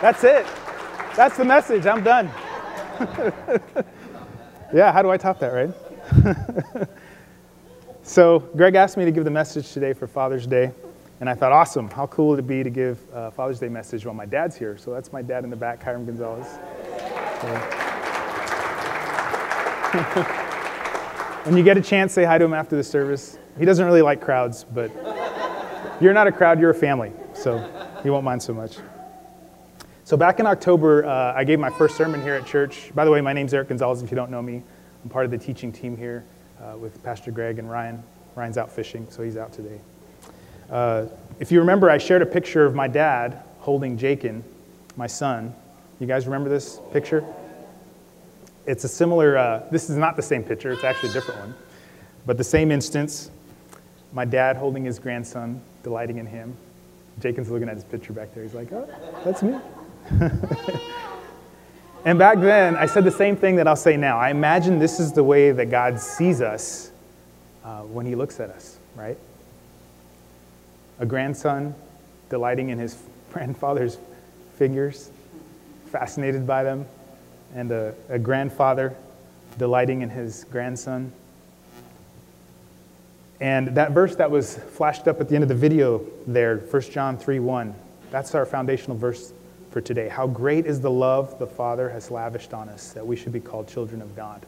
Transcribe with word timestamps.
That's 0.00 0.24
it. 0.24 0.46
That's 1.16 1.36
the 1.36 1.44
message. 1.44 1.86
I'm 1.86 2.02
done. 2.02 2.26
yeah, 4.74 4.92
how 4.92 5.02
do 5.02 5.10
I 5.10 5.16
top 5.16 5.38
that, 5.40 5.52
right? 5.52 6.88
so, 8.02 8.40
Greg 8.56 8.74
asked 8.74 8.96
me 8.96 9.04
to 9.04 9.10
give 9.10 9.24
the 9.24 9.30
message 9.30 9.72
today 9.72 9.92
for 9.92 10.06
Father's 10.06 10.46
Day. 10.46 10.72
And 11.20 11.30
I 11.30 11.34
thought, 11.34 11.52
awesome, 11.52 11.88
how 11.88 12.06
cool 12.08 12.28
would 12.28 12.40
it 12.40 12.46
be 12.46 12.62
to 12.62 12.70
give 12.70 12.98
a 13.12 13.30
Father's 13.30 13.60
Day 13.60 13.68
message 13.68 14.04
while 14.04 14.14
my 14.14 14.26
dad's 14.26 14.56
here? 14.56 14.76
So 14.76 14.92
that's 14.92 15.12
my 15.12 15.22
dad 15.22 15.44
in 15.44 15.50
the 15.50 15.56
back, 15.56 15.82
Hiram 15.82 16.04
Gonzalez. 16.04 16.46
when 21.44 21.56
you 21.56 21.62
get 21.62 21.78
a 21.78 21.80
chance, 21.80 22.12
say 22.12 22.24
hi 22.24 22.36
to 22.36 22.44
him 22.44 22.52
after 22.52 22.76
the 22.76 22.82
service. 22.82 23.38
He 23.58 23.64
doesn't 23.64 23.86
really 23.86 24.02
like 24.02 24.20
crowds, 24.20 24.64
but 24.64 24.90
you're 26.00 26.12
not 26.12 26.26
a 26.26 26.32
crowd, 26.32 26.60
you're 26.60 26.70
a 26.70 26.74
family. 26.74 27.12
So 27.32 27.58
he 28.02 28.10
won't 28.10 28.24
mind 28.24 28.42
so 28.42 28.52
much. 28.52 28.78
So 30.06 30.18
back 30.18 30.38
in 30.38 30.46
October, 30.46 31.06
uh, 31.06 31.32
I 31.34 31.44
gave 31.44 31.58
my 31.58 31.70
first 31.70 31.96
sermon 31.96 32.20
here 32.20 32.34
at 32.34 32.44
church. 32.44 32.94
By 32.94 33.06
the 33.06 33.10
way, 33.10 33.22
my 33.22 33.32
name's 33.32 33.54
Eric 33.54 33.68
Gonzalez, 33.68 34.02
if 34.02 34.10
you 34.10 34.16
don't 34.16 34.30
know 34.30 34.42
me. 34.42 34.62
I'm 35.02 35.08
part 35.08 35.24
of 35.24 35.30
the 35.30 35.38
teaching 35.38 35.72
team 35.72 35.96
here 35.96 36.24
uh, 36.60 36.76
with 36.76 37.02
Pastor 37.02 37.30
Greg 37.30 37.58
and 37.58 37.70
Ryan. 37.70 38.02
Ryan's 38.34 38.58
out 38.58 38.70
fishing, 38.70 39.06
so 39.08 39.22
he's 39.22 39.38
out 39.38 39.54
today. 39.54 39.80
Uh, 40.70 41.06
if 41.40 41.50
you 41.50 41.58
remember, 41.58 41.88
I 41.88 41.96
shared 41.96 42.20
a 42.20 42.26
picture 42.26 42.66
of 42.66 42.74
my 42.74 42.86
dad 42.86 43.44
holding 43.60 43.96
Jakin, 43.96 44.44
my 44.98 45.06
son. 45.06 45.54
You 46.00 46.06
guys 46.06 46.26
remember 46.26 46.50
this 46.50 46.80
picture? 46.92 47.24
It's 48.66 48.84
a 48.84 48.88
similar, 48.88 49.38
uh, 49.38 49.62
this 49.70 49.88
is 49.88 49.96
not 49.96 50.16
the 50.16 50.22
same 50.22 50.44
picture, 50.44 50.70
it's 50.70 50.84
actually 50.84 51.10
a 51.10 51.12
different 51.14 51.40
one. 51.40 51.54
But 52.26 52.36
the 52.36 52.44
same 52.44 52.70
instance, 52.70 53.30
my 54.12 54.26
dad 54.26 54.56
holding 54.56 54.84
his 54.84 54.98
grandson, 54.98 55.62
delighting 55.82 56.18
in 56.18 56.26
him. 56.26 56.54
Jakin's 57.20 57.48
looking 57.48 57.70
at 57.70 57.74
his 57.76 57.84
picture 57.84 58.12
back 58.12 58.34
there. 58.34 58.42
He's 58.42 58.54
like, 58.54 58.70
oh, 58.70 58.86
that's 59.24 59.42
me. 59.42 59.58
and 62.04 62.18
back 62.18 62.40
then, 62.40 62.76
I 62.76 62.86
said 62.86 63.04
the 63.04 63.10
same 63.10 63.36
thing 63.36 63.56
that 63.56 63.66
I'll 63.66 63.76
say 63.76 63.96
now. 63.96 64.18
I 64.18 64.30
imagine 64.30 64.78
this 64.78 65.00
is 65.00 65.12
the 65.12 65.24
way 65.24 65.50
that 65.52 65.70
God 65.70 65.98
sees 66.00 66.40
us 66.40 66.90
uh, 67.64 67.80
when 67.82 68.06
he 68.06 68.14
looks 68.14 68.40
at 68.40 68.50
us, 68.50 68.78
right? 68.94 69.16
a 70.98 71.06
grandson 71.06 71.74
delighting 72.30 72.68
in 72.68 72.78
his 72.78 72.96
grandfather's 73.32 73.98
figures, 74.56 75.10
fascinated 75.90 76.46
by 76.46 76.62
them, 76.62 76.86
and 77.54 77.70
a, 77.70 77.94
a 78.08 78.18
grandfather 78.18 78.94
delighting 79.58 80.02
in 80.02 80.10
his 80.10 80.44
grandson. 80.44 81.12
And 83.40 83.76
that 83.76 83.90
verse 83.90 84.16
that 84.16 84.30
was 84.30 84.56
flashed 84.56 85.08
up 85.08 85.20
at 85.20 85.28
the 85.28 85.34
end 85.34 85.42
of 85.42 85.48
the 85.48 85.54
video 85.54 86.04
there, 86.26 86.58
1 86.58 86.82
John 86.82 87.18
3 87.18 87.40
1, 87.40 87.74
that's 88.10 88.34
our 88.34 88.46
foundational 88.46 88.96
verse 88.96 89.32
for 89.74 89.80
today. 89.80 90.08
How 90.08 90.28
great 90.28 90.66
is 90.66 90.80
the 90.80 90.90
love 90.90 91.36
the 91.40 91.48
Father 91.48 91.90
has 91.90 92.08
lavished 92.08 92.54
on 92.54 92.68
us 92.68 92.92
that 92.92 93.04
we 93.04 93.16
should 93.16 93.32
be 93.32 93.40
called 93.40 93.66
children 93.66 94.00
of 94.00 94.14
God. 94.14 94.46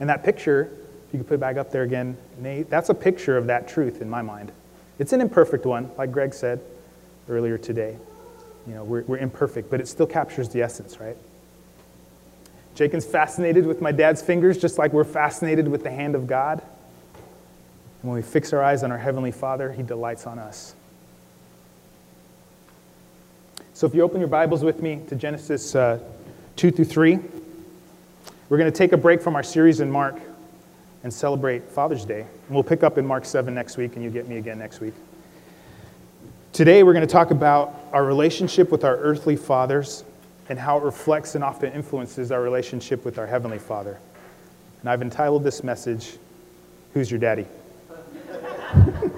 And 0.00 0.10
that 0.10 0.24
picture, 0.24 0.68
if 1.06 1.14
you 1.14 1.20
could 1.20 1.28
put 1.28 1.34
it 1.34 1.40
back 1.40 1.56
up 1.56 1.70
there 1.70 1.84
again, 1.84 2.16
Nate, 2.40 2.68
that's 2.68 2.88
a 2.88 2.94
picture 2.94 3.36
of 3.36 3.46
that 3.46 3.68
truth 3.68 4.02
in 4.02 4.10
my 4.10 4.22
mind. 4.22 4.50
It's 4.98 5.12
an 5.12 5.20
imperfect 5.20 5.64
one, 5.64 5.88
like 5.96 6.10
Greg 6.10 6.34
said 6.34 6.60
earlier 7.28 7.56
today. 7.56 7.96
You 8.66 8.74
know, 8.74 8.82
we're, 8.82 9.02
we're 9.02 9.18
imperfect, 9.18 9.70
but 9.70 9.80
it 9.80 9.86
still 9.86 10.06
captures 10.06 10.48
the 10.48 10.62
essence, 10.62 10.98
right? 10.98 11.16
Jakin's 12.74 13.06
fascinated 13.06 13.66
with 13.66 13.80
my 13.80 13.92
dad's 13.92 14.20
fingers, 14.20 14.58
just 14.58 14.78
like 14.78 14.92
we're 14.92 15.04
fascinated 15.04 15.68
with 15.68 15.84
the 15.84 15.92
hand 15.92 16.16
of 16.16 16.26
God. 16.26 16.60
And 18.02 18.10
when 18.10 18.16
we 18.16 18.22
fix 18.22 18.52
our 18.52 18.64
eyes 18.64 18.82
on 18.82 18.90
our 18.90 18.98
Heavenly 18.98 19.30
Father, 19.30 19.70
He 19.70 19.84
delights 19.84 20.26
on 20.26 20.40
us. 20.40 20.74
So 23.76 23.86
if 23.86 23.94
you 23.94 24.00
open 24.00 24.20
your 24.20 24.28
Bibles 24.28 24.64
with 24.64 24.80
me 24.80 25.02
to 25.08 25.14
Genesis 25.14 25.74
uh, 25.74 25.98
2 26.56 26.70
through 26.70 26.86
3, 26.86 27.18
we're 28.48 28.56
going 28.56 28.72
to 28.72 28.74
take 28.74 28.92
a 28.92 28.96
break 28.96 29.20
from 29.20 29.36
our 29.36 29.42
series 29.42 29.80
in 29.80 29.90
Mark 29.90 30.16
and 31.04 31.12
celebrate 31.12 31.62
Father's 31.68 32.06
Day. 32.06 32.20
And 32.20 32.48
we'll 32.48 32.64
pick 32.64 32.82
up 32.82 32.96
in 32.96 33.04
Mark 33.04 33.26
7 33.26 33.52
next 33.52 33.76
week, 33.76 33.94
and 33.94 34.02
you 34.02 34.08
get 34.08 34.28
me 34.28 34.38
again 34.38 34.58
next 34.58 34.80
week. 34.80 34.94
Today, 36.54 36.84
we're 36.84 36.94
going 36.94 37.06
to 37.06 37.12
talk 37.12 37.32
about 37.32 37.78
our 37.92 38.06
relationship 38.06 38.72
with 38.72 38.82
our 38.82 38.96
earthly 38.96 39.36
fathers 39.36 40.04
and 40.48 40.58
how 40.58 40.78
it 40.78 40.82
reflects 40.82 41.34
and 41.34 41.44
often 41.44 41.70
influences 41.74 42.32
our 42.32 42.40
relationship 42.40 43.04
with 43.04 43.18
our 43.18 43.26
Heavenly 43.26 43.58
Father. 43.58 43.98
And 44.80 44.88
I've 44.88 45.02
entitled 45.02 45.44
this 45.44 45.62
message, 45.62 46.16
Who's 46.94 47.10
Your 47.10 47.20
Daddy? 47.20 47.44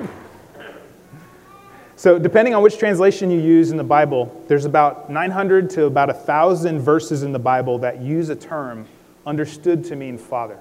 so, 1.98 2.16
depending 2.16 2.54
on 2.54 2.62
which 2.62 2.78
translation 2.78 3.28
you 3.28 3.40
use 3.40 3.72
in 3.72 3.76
the 3.76 3.82
Bible, 3.82 4.44
there's 4.46 4.64
about 4.64 5.10
900 5.10 5.68
to 5.70 5.86
about 5.86 6.06
1,000 6.06 6.78
verses 6.78 7.24
in 7.24 7.32
the 7.32 7.40
Bible 7.40 7.76
that 7.80 8.00
use 8.00 8.28
a 8.28 8.36
term 8.36 8.86
understood 9.26 9.82
to 9.86 9.96
mean 9.96 10.16
father. 10.16 10.60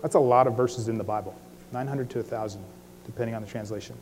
That's 0.00 0.14
a 0.14 0.18
lot 0.18 0.46
of 0.46 0.56
verses 0.56 0.88
in 0.88 0.96
the 0.96 1.04
Bible 1.04 1.38
900 1.72 2.08
to 2.08 2.20
1,000, 2.20 2.64
depending 3.04 3.34
on 3.34 3.42
the 3.42 3.48
translation. 3.48 3.96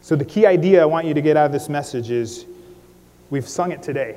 So, 0.00 0.14
the 0.14 0.24
key 0.24 0.46
idea 0.46 0.80
I 0.80 0.84
want 0.84 1.08
you 1.08 1.14
to 1.14 1.20
get 1.20 1.36
out 1.36 1.46
of 1.46 1.52
this 1.52 1.68
message 1.68 2.12
is 2.12 2.46
we've 3.28 3.48
sung 3.48 3.72
it 3.72 3.82
today, 3.82 4.14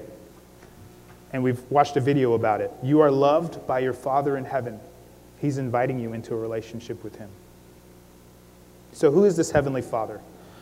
and 1.34 1.42
we've 1.42 1.64
watched 1.72 1.98
a 1.98 2.02
video 2.02 2.34
about 2.34 2.62
it. 2.62 2.72
You 2.84 3.02
are 3.02 3.10
loved 3.10 3.66
by 3.66 3.80
your 3.80 3.94
Father 3.94 4.38
in 4.38 4.46
heaven. 4.46 4.80
He's 5.40 5.58
inviting 5.58 5.98
you 5.98 6.14
into 6.14 6.36
a 6.36 6.38
relationship 6.38 7.04
with 7.04 7.16
Him. 7.16 7.32
So, 8.94 9.10
who 9.10 9.26
is 9.26 9.36
this 9.36 9.50
Heavenly 9.50 9.82
Father? 9.82 10.22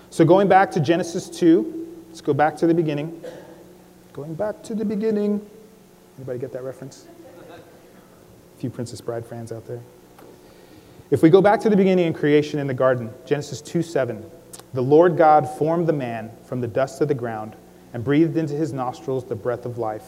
So, 0.09 0.25
going 0.25 0.47
back 0.47 0.71
to 0.71 0.79
Genesis 0.79 1.29
2, 1.29 2.05
let's 2.07 2.21
go 2.21 2.33
back 2.33 2.55
to 2.57 2.67
the 2.67 2.73
beginning. 2.73 3.21
Going 4.13 4.33
back 4.33 4.63
to 4.63 4.73
the 4.73 4.85
beginning. 4.85 5.45
Anybody 6.17 6.39
get 6.39 6.53
that 6.53 6.63
reference? 6.63 7.07
A 7.49 8.59
few 8.59 8.69
Princess 8.69 9.01
Bride 9.01 9.25
fans 9.25 9.51
out 9.51 9.67
there. 9.67 9.81
If 11.11 11.21
we 11.21 11.29
go 11.29 11.41
back 11.41 11.59
to 11.61 11.69
the 11.69 11.77
beginning 11.77 12.07
in 12.07 12.13
creation 12.13 12.59
in 12.59 12.67
the 12.67 12.73
garden, 12.73 13.11
Genesis 13.25 13.61
2 13.61 13.81
7, 13.81 14.25
the 14.73 14.81
Lord 14.81 15.17
God 15.17 15.47
formed 15.57 15.87
the 15.87 15.93
man 15.93 16.31
from 16.45 16.61
the 16.61 16.67
dust 16.67 17.01
of 17.01 17.07
the 17.07 17.13
ground 17.13 17.55
and 17.93 18.03
breathed 18.03 18.37
into 18.37 18.53
his 18.53 18.73
nostrils 18.73 19.25
the 19.25 19.35
breath 19.35 19.65
of 19.65 19.77
life, 19.77 20.05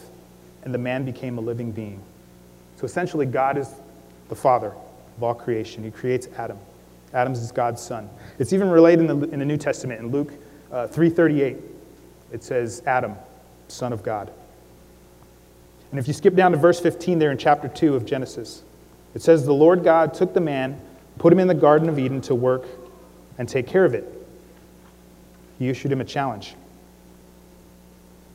and 0.64 0.74
the 0.74 0.78
man 0.78 1.04
became 1.04 1.38
a 1.38 1.40
living 1.40 1.70
being. 1.70 2.02
So 2.76 2.84
essentially, 2.84 3.26
God 3.26 3.56
is 3.56 3.68
the 4.28 4.34
father 4.34 4.74
of 5.16 5.22
all 5.22 5.34
creation. 5.34 5.84
He 5.84 5.90
creates 5.90 6.28
Adam. 6.36 6.58
Adam 7.12 7.32
is 7.32 7.50
God's 7.52 7.82
son. 7.82 8.08
It's 8.38 8.52
even 8.52 8.70
related 8.70 9.10
in 9.10 9.20
the, 9.20 9.28
in 9.30 9.38
the 9.40 9.44
New 9.44 9.56
Testament. 9.56 10.00
In 10.00 10.10
Luke 10.10 10.32
uh, 10.70 10.86
3.38, 10.86 11.60
it 12.32 12.44
says, 12.44 12.82
Adam, 12.86 13.16
son 13.68 13.92
of 13.92 14.02
God. 14.02 14.32
And 15.90 15.98
if 15.98 16.06
you 16.06 16.14
skip 16.14 16.34
down 16.36 16.52
to 16.52 16.58
verse 16.58 16.78
15 16.78 17.18
there 17.18 17.32
in 17.32 17.38
chapter 17.38 17.68
2 17.68 17.96
of 17.96 18.06
Genesis, 18.06 18.62
it 19.14 19.22
says, 19.22 19.44
The 19.44 19.52
Lord 19.52 19.82
God 19.82 20.14
took 20.14 20.34
the 20.34 20.40
man, 20.40 20.80
put 21.18 21.32
him 21.32 21.40
in 21.40 21.48
the 21.48 21.54
Garden 21.54 21.88
of 21.88 21.98
Eden 21.98 22.20
to 22.22 22.34
work 22.34 22.64
and 23.38 23.48
take 23.48 23.66
care 23.66 23.84
of 23.84 23.94
it. 23.94 24.04
He 25.58 25.68
issued 25.68 25.90
him 25.90 26.00
a 26.00 26.04
challenge. 26.04 26.54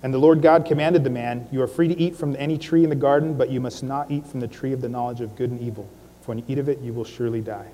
And 0.03 0.13
the 0.13 0.17
Lord 0.19 0.41
God 0.41 0.65
commanded 0.65 1.03
the 1.03 1.09
man, 1.09 1.47
You 1.51 1.61
are 1.61 1.67
free 1.67 1.87
to 1.87 1.97
eat 1.97 2.15
from 2.15 2.35
any 2.37 2.57
tree 2.57 2.83
in 2.83 2.89
the 2.89 2.95
garden, 2.95 3.35
but 3.35 3.49
you 3.49 3.61
must 3.61 3.83
not 3.83 4.11
eat 4.11 4.27
from 4.27 4.41
the 4.41 4.47
tree 4.47 4.73
of 4.73 4.81
the 4.81 4.89
knowledge 4.89 5.21
of 5.21 5.35
good 5.35 5.49
and 5.49 5.59
evil, 5.61 5.89
for 6.21 6.27
when 6.27 6.39
you 6.39 6.45
eat 6.47 6.59
of 6.59 6.69
it, 6.69 6.79
you 6.81 6.93
will 6.93 7.05
surely 7.05 7.41
die. 7.41 7.67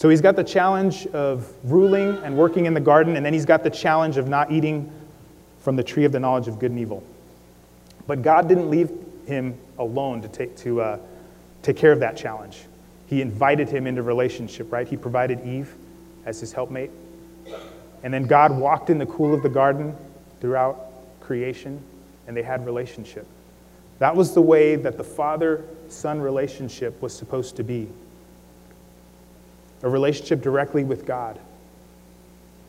So 0.00 0.08
he's 0.08 0.22
got 0.22 0.34
the 0.34 0.42
challenge 0.42 1.06
of 1.08 1.52
ruling 1.62 2.16
and 2.24 2.34
working 2.34 2.64
in 2.64 2.72
the 2.72 2.80
garden, 2.80 3.16
and 3.16 3.26
then 3.26 3.34
he's 3.34 3.44
got 3.44 3.62
the 3.62 3.68
challenge 3.68 4.16
of 4.16 4.28
not 4.28 4.50
eating 4.50 4.90
from 5.58 5.76
the 5.76 5.82
tree 5.82 6.06
of 6.06 6.12
the 6.12 6.18
knowledge 6.18 6.48
of 6.48 6.58
good 6.58 6.70
and 6.70 6.80
evil. 6.80 7.04
But 8.06 8.22
God 8.22 8.48
didn't 8.48 8.70
leave 8.70 8.90
him 9.26 9.58
alone 9.78 10.22
to 10.22 10.28
take, 10.28 10.56
to, 10.56 10.80
uh, 10.80 10.98
take 11.60 11.76
care 11.76 11.92
of 11.92 12.00
that 12.00 12.16
challenge. 12.16 12.62
He 13.08 13.20
invited 13.20 13.68
him 13.68 13.86
into 13.86 14.02
relationship, 14.02 14.72
right? 14.72 14.88
He 14.88 14.96
provided 14.96 15.46
Eve 15.46 15.74
as 16.24 16.40
his 16.40 16.50
helpmate. 16.50 16.90
And 18.02 18.14
then 18.14 18.26
God 18.26 18.56
walked 18.56 18.88
in 18.88 18.96
the 18.96 19.04
cool 19.04 19.34
of 19.34 19.42
the 19.42 19.50
garden 19.50 19.94
throughout 20.40 20.80
creation, 21.20 21.78
and 22.26 22.34
they 22.34 22.42
had 22.42 22.64
relationship. 22.64 23.26
That 23.98 24.16
was 24.16 24.32
the 24.32 24.40
way 24.40 24.76
that 24.76 24.96
the 24.96 25.04
father 25.04 25.62
son 25.90 26.22
relationship 26.22 27.02
was 27.02 27.14
supposed 27.14 27.56
to 27.56 27.62
be 27.62 27.86
a 29.82 29.88
relationship 29.88 30.42
directly 30.42 30.84
with 30.84 31.06
God. 31.06 31.38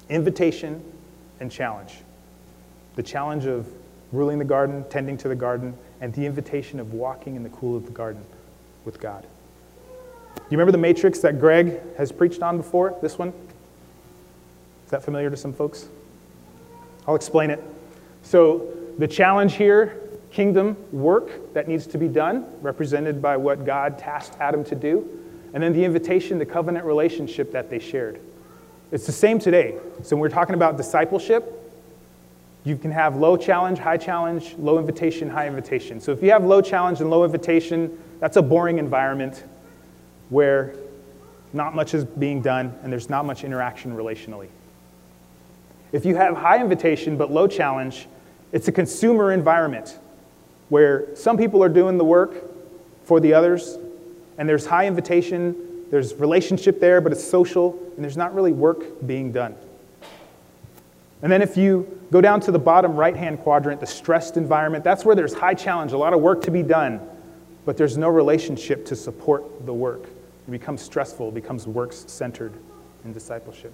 Invitation 0.10 0.84
and 1.40 1.52
challenge. 1.52 1.96
The 2.96 3.04
challenge 3.04 3.46
of 3.46 3.68
ruling 4.12 4.40
the 4.40 4.46
garden, 4.46 4.84
tending 4.90 5.18
to 5.18 5.28
the 5.28 5.36
garden, 5.36 5.74
and 6.02 6.14
the 6.14 6.26
invitation 6.26 6.80
of 6.80 6.94
walking 6.94 7.36
in 7.36 7.44
the 7.44 7.50
cool 7.50 7.78
of 7.78 7.86
the 7.86 7.92
garden 7.92 8.24
with 8.86 9.00
God. 9.00 9.26
You 10.36 10.58
remember 10.58 10.72
the 10.72 10.78
matrix 10.78 11.20
that 11.20 11.40
Greg 11.40 11.80
has 11.96 12.12
preached 12.12 12.42
on 12.42 12.58
before? 12.58 12.98
This 13.02 13.18
one? 13.18 13.30
Is 14.86 14.92
that 14.92 15.04
familiar 15.04 15.30
to 15.30 15.38
some 15.38 15.54
folks? 15.54 15.88
I'll 17.08 17.16
explain 17.16 17.50
it. 17.50 17.64
So, 18.24 18.68
the 18.98 19.08
challenge 19.08 19.56
here 19.56 19.98
kingdom 20.32 20.78
work 20.92 21.54
that 21.54 21.68
needs 21.68 21.86
to 21.88 21.98
be 21.98 22.08
done, 22.08 22.46
represented 22.62 23.22
by 23.22 23.38
what 23.38 23.66
God 23.66 23.98
tasked 23.98 24.40
Adam 24.40 24.64
to 24.66 24.76
do, 24.76 25.21
and 25.54 25.62
then 25.62 25.74
the 25.74 25.84
invitation, 25.84 26.40
the 26.40 26.46
covenant 26.46 26.86
relationship 26.86 27.52
that 27.52 27.70
they 27.70 27.80
shared. 27.80 28.20
It's 28.92 29.06
the 29.06 29.12
same 29.12 29.40
today. 29.40 29.78
So, 30.04 30.16
when 30.16 30.22
we're 30.22 30.30
talking 30.30 30.56
about 30.56 30.78
discipleship, 30.78 31.58
You 32.64 32.78
can 32.78 32.92
have 32.92 33.16
low 33.16 33.38
challenge, 33.38 33.80
high 33.80 33.98
challenge, 33.98 34.56
low 34.60 34.78
invitation, 34.78 35.30
high 35.30 35.48
invitation. 35.48 36.00
So 36.00 36.12
if 36.12 36.22
you 36.22 36.30
have 36.32 36.44
low 36.44 36.62
challenge 36.62 37.02
and 37.02 37.10
low 37.10 37.24
invitation, 37.24 37.98
that's 38.20 38.38
a 38.38 38.42
boring 38.42 38.78
environment 38.78 39.44
where 40.30 40.76
not 41.54 41.74
much 41.74 41.94
is 41.94 42.06
being 42.06 42.42
done 42.42 42.78
and 42.84 42.92
there's 42.94 43.10
not 43.10 43.26
much 43.26 43.44
interaction 43.44 43.96
relationally. 43.96 44.48
If 45.92 46.06
you 46.06 46.16
have 46.16 46.38
high 46.38 46.62
invitation 46.62 47.18
but 47.18 47.32
low 47.32 47.48
challenge, 47.48 48.08
it's 48.52 48.68
a 48.68 48.72
consumer 48.72 49.32
environment 49.32 49.98
where 50.70 51.14
some 51.16 51.38
people 51.38 51.64
are 51.64 51.70
doing 51.70 51.98
the 51.98 52.06
work 52.06 52.46
for 53.04 53.20
the 53.20 53.34
others, 53.34 53.78
and 54.42 54.50
there's 54.50 54.66
high 54.66 54.88
invitation, 54.88 55.86
there's 55.92 56.16
relationship 56.16 56.80
there, 56.80 57.00
but 57.00 57.12
it's 57.12 57.24
social, 57.24 57.78
and 57.96 58.04
there's 58.04 58.18
not 58.18 58.34
really 58.34 58.52
work 58.52 59.06
being 59.06 59.32
done. 59.32 59.56
And 61.22 61.32
then 61.32 61.44
if 61.44 61.56
you 61.56 62.02
go 62.12 62.22
down 62.22 62.40
to 62.40 62.52
the 62.52 62.58
bottom 62.58 62.96
right 62.96 63.16
hand 63.16 63.42
quadrant, 63.42 63.80
the 63.80 63.86
stressed 63.86 64.38
environment, 64.38 64.84
that's 64.84 65.06
where 65.06 65.16
there's 65.16 65.36
high 65.36 65.54
challenge, 65.54 65.92
a 65.92 65.98
lot 66.00 66.14
of 66.14 66.22
work 66.22 66.42
to 66.46 66.50
be 66.50 66.64
done, 66.64 67.00
but 67.66 67.78
there's 67.78 67.98
no 67.98 68.10
relationship 68.10 68.84
to 68.88 68.96
support 68.96 69.64
the 69.68 69.74
work. 69.76 70.06
It 70.48 70.50
becomes 70.50 70.82
stressful, 70.82 71.30
it 71.30 71.36
becomes 71.36 71.68
works 71.68 72.06
centered 72.08 72.54
in 73.06 73.14
discipleship. 73.14 73.74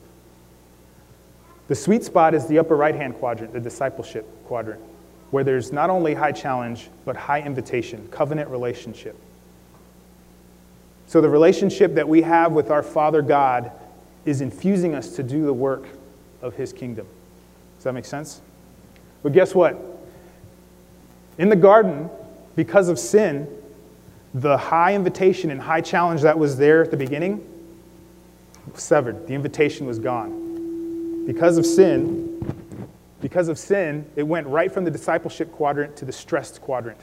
The 1.69 1.75
sweet 1.75 2.03
spot 2.03 2.33
is 2.33 2.45
the 2.45 2.59
upper 2.59 2.75
right 2.75 2.93
hand 2.93 3.15
quadrant, 3.15 3.53
the 3.53 3.61
discipleship 3.61 4.27
quadrant, 4.43 4.81
where 5.31 5.45
there's 5.45 5.71
not 5.71 5.89
only 5.89 6.13
high 6.13 6.33
challenge, 6.33 6.89
but 7.05 7.15
high 7.15 7.39
invitation, 7.39 8.05
covenant 8.09 8.49
relationship. 8.49 9.17
So 11.07 11.21
the 11.21 11.29
relationship 11.29 11.95
that 11.95 12.07
we 12.07 12.21
have 12.21 12.51
with 12.51 12.69
our 12.69 12.83
Father 12.83 13.21
God 13.21 13.71
is 14.25 14.41
infusing 14.41 14.93
us 14.93 15.15
to 15.15 15.23
do 15.23 15.45
the 15.45 15.53
work 15.53 15.87
of 16.41 16.53
His 16.55 16.73
kingdom. 16.73 17.07
Does 17.77 17.85
that 17.85 17.93
make 17.93 18.05
sense? 18.05 18.41
But 19.23 19.33
guess 19.33 19.55
what? 19.55 19.77
In 21.37 21.49
the 21.49 21.55
garden, 21.55 22.09
because 22.55 22.89
of 22.89 22.99
sin, 22.99 23.47
the 24.33 24.57
high 24.57 24.93
invitation 24.93 25.49
and 25.49 25.61
high 25.61 25.81
challenge 25.81 26.21
that 26.21 26.37
was 26.37 26.57
there 26.57 26.83
at 26.83 26.91
the 26.91 26.97
beginning 26.97 27.45
severed. 28.75 29.27
The 29.27 29.33
invitation 29.33 29.87
was 29.87 29.99
gone. 29.99 31.25
Because 31.25 31.57
of 31.57 31.65
sin, 31.65 32.57
because 33.21 33.47
of 33.47 33.57
sin, 33.57 34.09
it 34.15 34.23
went 34.23 34.47
right 34.47 34.71
from 34.71 34.85
the 34.85 34.91
discipleship 34.91 35.51
quadrant 35.51 35.95
to 35.97 36.05
the 36.05 36.11
stressed 36.11 36.61
quadrant. 36.61 36.99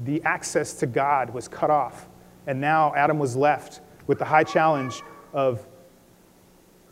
The 0.00 0.22
access 0.24 0.74
to 0.74 0.86
God 0.86 1.30
was 1.30 1.48
cut 1.48 1.70
off. 1.70 2.06
And 2.48 2.60
now 2.60 2.94
Adam 2.94 3.18
was 3.18 3.36
left 3.36 3.82
with 4.06 4.18
the 4.18 4.24
high 4.24 4.42
challenge 4.42 5.02
of 5.34 5.64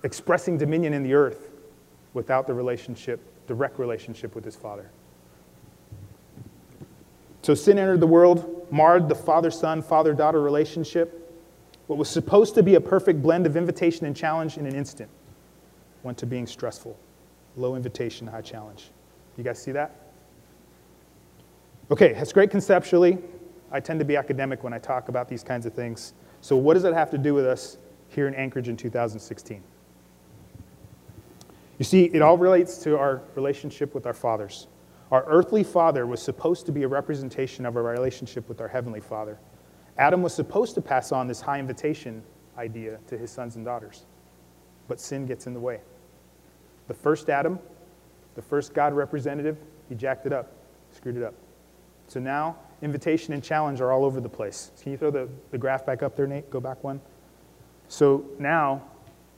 expressing 0.05 0.58
dominion 0.58 0.93
in 0.93 1.03
the 1.03 1.14
earth 1.14 1.50
without 2.12 2.47
the 2.47 2.53
relationship, 2.53 3.20
direct 3.47 3.79
relationship 3.79 4.35
with 4.35 4.44
his 4.44 4.55
father. 4.55 4.91
So 7.41 7.55
sin 7.55 7.79
entered 7.79 8.00
the 8.00 8.06
world, 8.06 8.67
marred 8.70 9.08
the 9.08 9.14
father 9.14 9.50
son, 9.50 9.81
father 9.81 10.12
daughter 10.12 10.43
relationship. 10.43 11.23
What 11.87 11.99
was 11.99 12.11
supposed 12.11 12.55
to 12.56 12.62
be 12.62 12.75
a 12.75 12.81
perfect 12.81 13.23
blend 13.23 13.47
of 13.47 13.56
invitation 13.56 14.05
and 14.05 14.14
challenge 14.14 14.59
in 14.59 14.67
an 14.67 14.75
instant 14.75 15.09
went 16.02 16.19
to 16.19 16.26
being 16.26 16.47
stressful. 16.47 16.99
Low 17.56 17.76
invitation, 17.76 18.26
high 18.26 18.43
challenge. 18.43 18.91
You 19.38 19.44
guys 19.44 19.62
see 19.62 19.73
that? 19.73 19.94
Okay, 21.91 22.12
that's 22.12 22.32
great 22.35 22.50
conceptually. 22.50 23.19
I 23.76 23.81
tend 23.81 23.99
to 23.99 24.06
be 24.06 24.17
academic 24.17 24.64
when 24.64 24.73
I 24.73 24.78
talk 24.78 25.11
about 25.11 25.28
these 25.28 25.44
kinds 25.44 25.67
of 25.67 25.75
things. 25.75 26.14
So, 26.40 26.56
what 26.56 26.75
does 26.75 26.82
that 26.82 26.94
have 26.94 27.11
to 27.11 27.19
do 27.19 27.34
with 27.34 27.46
us 27.46 27.76
here 28.08 28.26
in 28.26 28.34
Anchorage 28.34 28.69
in 28.69 28.76
2016? 28.76 29.62
You 31.78 31.84
see, 31.84 32.05
it 32.05 32.23
all 32.23 32.38
relates 32.38 32.78
to 32.78 32.99
our 32.99 33.20
relationship 33.34 33.94
with 33.94 34.06
our 34.06 34.14
fathers. 34.14 34.67
Our 35.12 35.25
earthly 35.26 35.62
father 35.62 36.06
was 36.06 36.23
supposed 36.23 36.64
to 36.67 36.73
be 36.73 36.84
a 36.84 36.88
representation 36.88 37.67
of 37.67 37.76
our 37.76 37.82
relationship 37.82 38.49
with 38.49 38.62
our 38.62 38.69
heavenly 38.69 39.00
father. 39.00 39.38
Adam 39.99 40.23
was 40.23 40.34
supposed 40.34 40.75
to 40.76 40.81
pass 40.81 41.12
on 41.12 41.28
this 41.28 41.43
high 41.43 41.58
invitation 41.58 42.23
idea 42.56 42.99
to 43.08 43.19
his 43.19 43.31
sons 43.31 43.56
and 43.56 43.64
daughters, 43.64 44.06
but 44.88 44.99
sin 44.99 45.26
gets 45.26 45.46
in 45.46 45.52
the 45.52 45.61
way. 45.61 45.81
The 46.88 46.94
first 46.94 47.28
Adam, 47.28 47.58
the 48.37 48.43
first 48.43 48.73
God 48.73 48.94
representative, 48.94 49.58
he 49.90 49.94
jacked 49.94 50.25
it 50.25 50.32
up, 50.32 50.50
screwed 50.93 51.19
it 51.19 51.23
up. 51.23 51.34
So 52.08 52.20
now, 52.20 52.56
invitation 52.82 53.32
and 53.32 53.43
challenge 53.43 53.81
are 53.81 53.93
all 53.93 54.05
over 54.05 54.20
the 54.20 54.28
place. 54.28 54.70
Can 54.82 54.93
you 54.93 54.99
throw 54.99 55.11
the, 55.11 55.28
the 55.50 55.58
graph 55.58 55.87
back 55.87 56.02
up 56.02 56.17
there, 56.17 56.26
Nate? 56.26 56.50
Go 56.50 56.61
back 56.61 56.82
one. 56.84 57.00
So 57.88 58.25
now, 58.38 58.82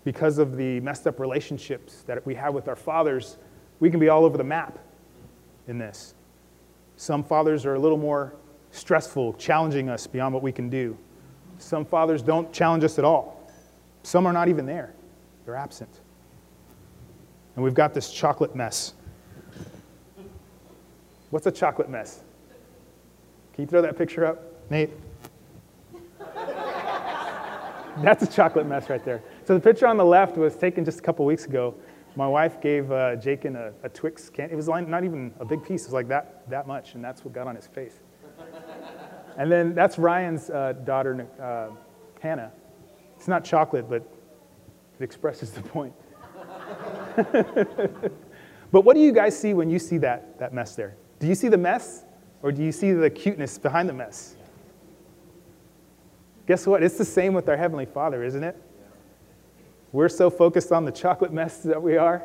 because 0.05 0.39
of 0.39 0.57
the 0.57 0.81
messed 0.81 1.07
up 1.07 1.21
relationships 1.21 2.03
that 2.07 2.25
we 2.25 2.35
have 2.35 2.55
with 2.55 2.69
our 2.69 2.77
fathers, 2.77 3.37
we 3.81 3.91
can 3.91 4.01
be 4.01 4.09
all 4.09 4.25
over 4.25 4.37
the 4.37 4.45
map 4.45 4.79
in 5.67 5.79
this. 5.79 6.15
Some 6.97 7.23
fathers 7.23 7.65
are 7.65 7.75
a 7.75 7.79
little 7.79 7.99
more 7.99 8.35
stressful, 8.71 9.35
challenging 9.35 9.89
us 9.89 10.07
beyond 10.07 10.35
what 10.35 10.43
we 10.43 10.53
can 10.53 10.69
do. 10.69 10.97
Some 11.59 11.85
fathers 11.85 12.23
don't 12.23 12.53
challenge 12.53 12.85
us 12.85 12.99
at 12.99 13.05
all. 13.05 13.51
Some 14.03 14.27
are 14.27 14.33
not 14.33 14.49
even 14.49 14.67
there, 14.67 14.95
they're 15.45 15.57
absent. 15.57 16.01
And 17.55 17.65
we've 17.65 17.75
got 17.75 17.93
this 17.93 18.13
chocolate 18.13 18.55
mess. 18.55 18.95
What's 21.31 21.47
a 21.47 21.53
chocolate 21.53 21.91
mess? 21.91 22.23
Can 23.59 23.65
you 23.65 23.71
throw 23.71 23.83
that 23.83 23.99
picture 23.99 24.25
up, 24.25 24.41
Nate? 24.71 24.91
That's 28.05 28.23
a 28.23 28.27
chocolate 28.29 28.69
mess 28.69 28.89
right 28.89 29.05
there. 29.05 29.21
So 29.47 29.55
the 29.55 29.59
picture 29.59 29.89
on 29.89 29.97
the 29.97 30.05
left 30.05 30.37
was 30.37 30.55
taken 30.55 30.85
just 30.85 31.01
a 31.01 31.03
couple 31.03 31.25
weeks 31.25 31.45
ago. 31.45 31.75
My 32.15 32.29
wife 32.29 32.61
gave 32.61 32.93
uh, 32.93 33.17
Jakin 33.17 33.57
a, 33.57 33.73
a 33.83 33.89
Twix 33.89 34.31
candy. 34.31 34.53
It 34.53 34.57
was 34.57 34.69
not 34.69 35.03
even 35.03 35.35
a 35.41 35.45
big 35.45 35.65
piece. 35.65 35.83
It 35.83 35.89
was 35.89 35.93
like 35.93 36.07
that, 36.07 36.49
that 36.49 36.69
much, 36.69 36.95
and 36.95 37.03
that's 37.03 37.25
what 37.25 37.35
got 37.35 37.49
on 37.49 37.57
his 37.57 37.67
face. 37.67 37.99
and 39.37 39.51
then 39.51 39.75
that's 39.75 39.99
Ryan's 39.99 40.51
uh, 40.51 40.75
daughter, 40.85 41.27
uh, 41.43 41.71
Hannah. 42.21 42.53
It's 43.17 43.27
not 43.27 43.45
chocolate, 43.45 43.91
but 43.91 44.09
it 45.01 45.03
expresses 45.03 45.51
the 45.51 45.63
point. 45.63 45.95
but 48.71 48.85
what 48.85 48.95
do 48.95 49.01
you 49.01 49.11
guys 49.11 49.37
see 49.37 49.53
when 49.53 49.69
you 49.69 49.81
see 49.81 49.99
that, 49.99 50.39
that 50.39 50.55
mess 50.55 50.77
there? 50.77 50.95
Do 51.19 51.27
you 51.27 51.35
see 51.35 51.49
the 51.49 51.59
mess, 51.59 52.05
or 52.43 52.53
do 52.53 52.63
you 52.63 52.73
see 52.73 52.93
the 52.93 53.11
cuteness 53.11 53.59
behind 53.59 53.89
the 53.89 53.93
mess? 53.93 54.37
Guess 56.47 56.67
what? 56.67 56.83
It's 56.83 56.97
the 56.97 57.05
same 57.05 57.35
with 57.35 57.49
our 57.49 57.57
Heavenly 57.57 57.87
Father, 57.87 58.25
isn't 58.25 58.43
it? 58.43 58.57
We're 59.93 60.09
so 60.09 60.31
focused 60.31 60.73
on 60.73 60.85
the 60.85 60.93
chocolate 60.93 61.33
mess 61.33 61.59
that 61.65 61.83
we 61.83 61.97
are, 61.97 62.23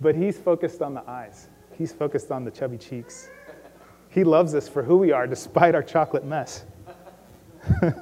but 0.00 0.14
He's 0.14 0.38
focused 0.38 0.82
on 0.82 0.94
the 0.94 1.08
eyes. 1.08 1.48
He's 1.76 1.92
focused 1.92 2.32
on 2.32 2.44
the 2.44 2.50
chubby 2.50 2.78
cheeks. 2.78 3.28
He 4.08 4.24
loves 4.24 4.54
us 4.54 4.68
for 4.68 4.82
who 4.82 4.96
we 4.96 5.12
are 5.12 5.26
despite 5.26 5.74
our 5.74 5.82
chocolate 5.82 6.24
mess. 6.24 6.64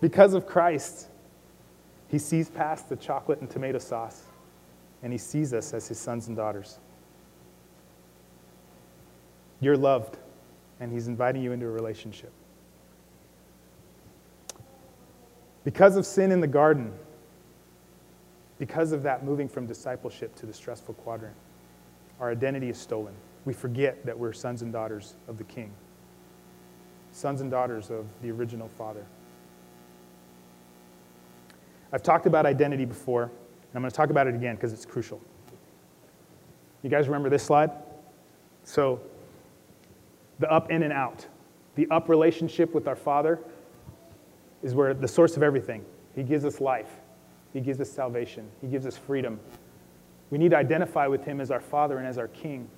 because 0.00 0.32
of 0.32 0.46
Christ, 0.46 1.08
He 2.08 2.18
sees 2.18 2.48
past 2.48 2.88
the 2.88 2.96
chocolate 2.96 3.40
and 3.40 3.50
tomato 3.50 3.78
sauce, 3.78 4.22
and 5.02 5.12
He 5.12 5.18
sees 5.18 5.52
us 5.52 5.74
as 5.74 5.88
His 5.88 5.98
sons 5.98 6.28
and 6.28 6.36
daughters. 6.36 6.78
You're 9.60 9.76
loved, 9.76 10.16
and 10.80 10.92
He's 10.92 11.08
inviting 11.08 11.42
you 11.42 11.52
into 11.52 11.66
a 11.66 11.70
relationship. 11.70 12.32
Because 15.64 15.96
of 15.96 16.06
sin 16.06 16.32
in 16.32 16.40
the 16.40 16.46
garden, 16.46 16.92
because 18.58 18.92
of 18.92 19.02
that 19.02 19.24
moving 19.24 19.48
from 19.48 19.66
discipleship 19.66 20.34
to 20.36 20.46
the 20.46 20.52
stressful 20.52 20.94
quadrant, 20.94 21.36
our 22.20 22.30
identity 22.30 22.68
is 22.68 22.78
stolen. 22.78 23.14
We 23.44 23.52
forget 23.52 24.04
that 24.04 24.18
we're 24.18 24.32
sons 24.32 24.62
and 24.62 24.72
daughters 24.72 25.14
of 25.28 25.38
the 25.38 25.44
King, 25.44 25.72
sons 27.12 27.40
and 27.40 27.50
daughters 27.50 27.90
of 27.90 28.06
the 28.22 28.30
original 28.30 28.68
Father. 28.76 29.04
I've 31.92 32.02
talked 32.02 32.26
about 32.26 32.46
identity 32.46 32.84
before, 32.84 33.24
and 33.24 33.32
I'm 33.74 33.82
going 33.82 33.90
to 33.90 33.96
talk 33.96 34.10
about 34.10 34.26
it 34.26 34.34
again 34.34 34.56
because 34.56 34.72
it's 34.72 34.84
crucial. 34.84 35.20
You 36.82 36.90
guys 36.90 37.08
remember 37.08 37.28
this 37.28 37.42
slide? 37.42 37.70
So, 38.64 39.00
the 40.38 40.50
up, 40.50 40.70
in, 40.70 40.82
and 40.82 40.92
out. 40.92 41.26
The 41.74 41.88
up 41.90 42.08
relationship 42.08 42.74
with 42.74 42.88
our 42.88 42.96
Father 42.96 43.38
is 44.62 44.74
where 44.74 44.94
the 44.94 45.08
source 45.08 45.36
of 45.36 45.42
everything. 45.42 45.84
He 46.14 46.22
gives 46.22 46.44
us 46.44 46.60
life, 46.60 46.90
He 47.52 47.60
gives 47.60 47.80
us 47.80 47.90
salvation, 47.90 48.48
He 48.60 48.68
gives 48.68 48.86
us 48.86 48.96
freedom. 48.96 49.38
We 50.30 50.38
need 50.38 50.50
to 50.50 50.56
identify 50.56 51.06
with 51.06 51.24
Him 51.24 51.40
as 51.40 51.50
our 51.50 51.60
Father 51.60 51.98
and 51.98 52.06
as 52.06 52.18
our 52.18 52.28
King. 52.28 52.68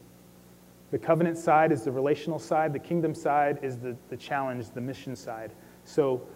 The 0.90 0.99
covenant 0.99 1.38
side 1.38 1.73
is 1.73 1.85
the 1.85 1.93
relational 1.93 2.38
side, 2.38 2.73
the 2.73 2.79
kingdom 2.79 3.14
side 3.14 3.59
is 3.62 3.79
the, 3.79 3.97
the 4.09 4.17
challenge, 4.17 4.71
the 4.71 4.81
mission 4.81 5.14
side. 5.14 5.52
So 5.85 6.26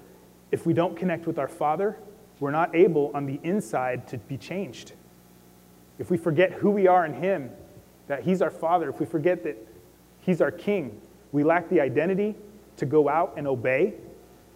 if 0.53 0.65
we 0.65 0.73
don't 0.73 0.97
connect 0.97 1.27
with 1.27 1.39
our 1.39 1.49
Father, 1.49 1.99
we're 2.41 2.53
not 2.53 2.75
able 2.75 3.11
on 3.15 3.27
the 3.27 3.41
inside 3.43 4.07
to 4.09 4.19
be 4.19 4.37
changed. 4.37 4.93
If 5.99 6.11
we 6.11 6.17
forget 6.17 6.53
who 6.53 6.71
we 6.71 6.87
are 6.87 7.05
in 7.05 7.15
Him, 7.15 7.51
that 8.07 8.23
He's 8.23 8.43
our 8.43 8.51
Father, 8.51 8.89
if 8.89 9.01
we 9.01 9.07
forget 9.07 9.43
that 9.45 9.57
He's 10.21 10.41
our 10.41 10.51
King, 10.51 11.01
we 11.35 11.45
lack 11.45 11.69
the 11.69 11.81
identity 11.81 12.35
to 12.79 12.87
go 12.87 13.09
out 13.09 13.35
and 13.37 13.47
obey 13.47 13.95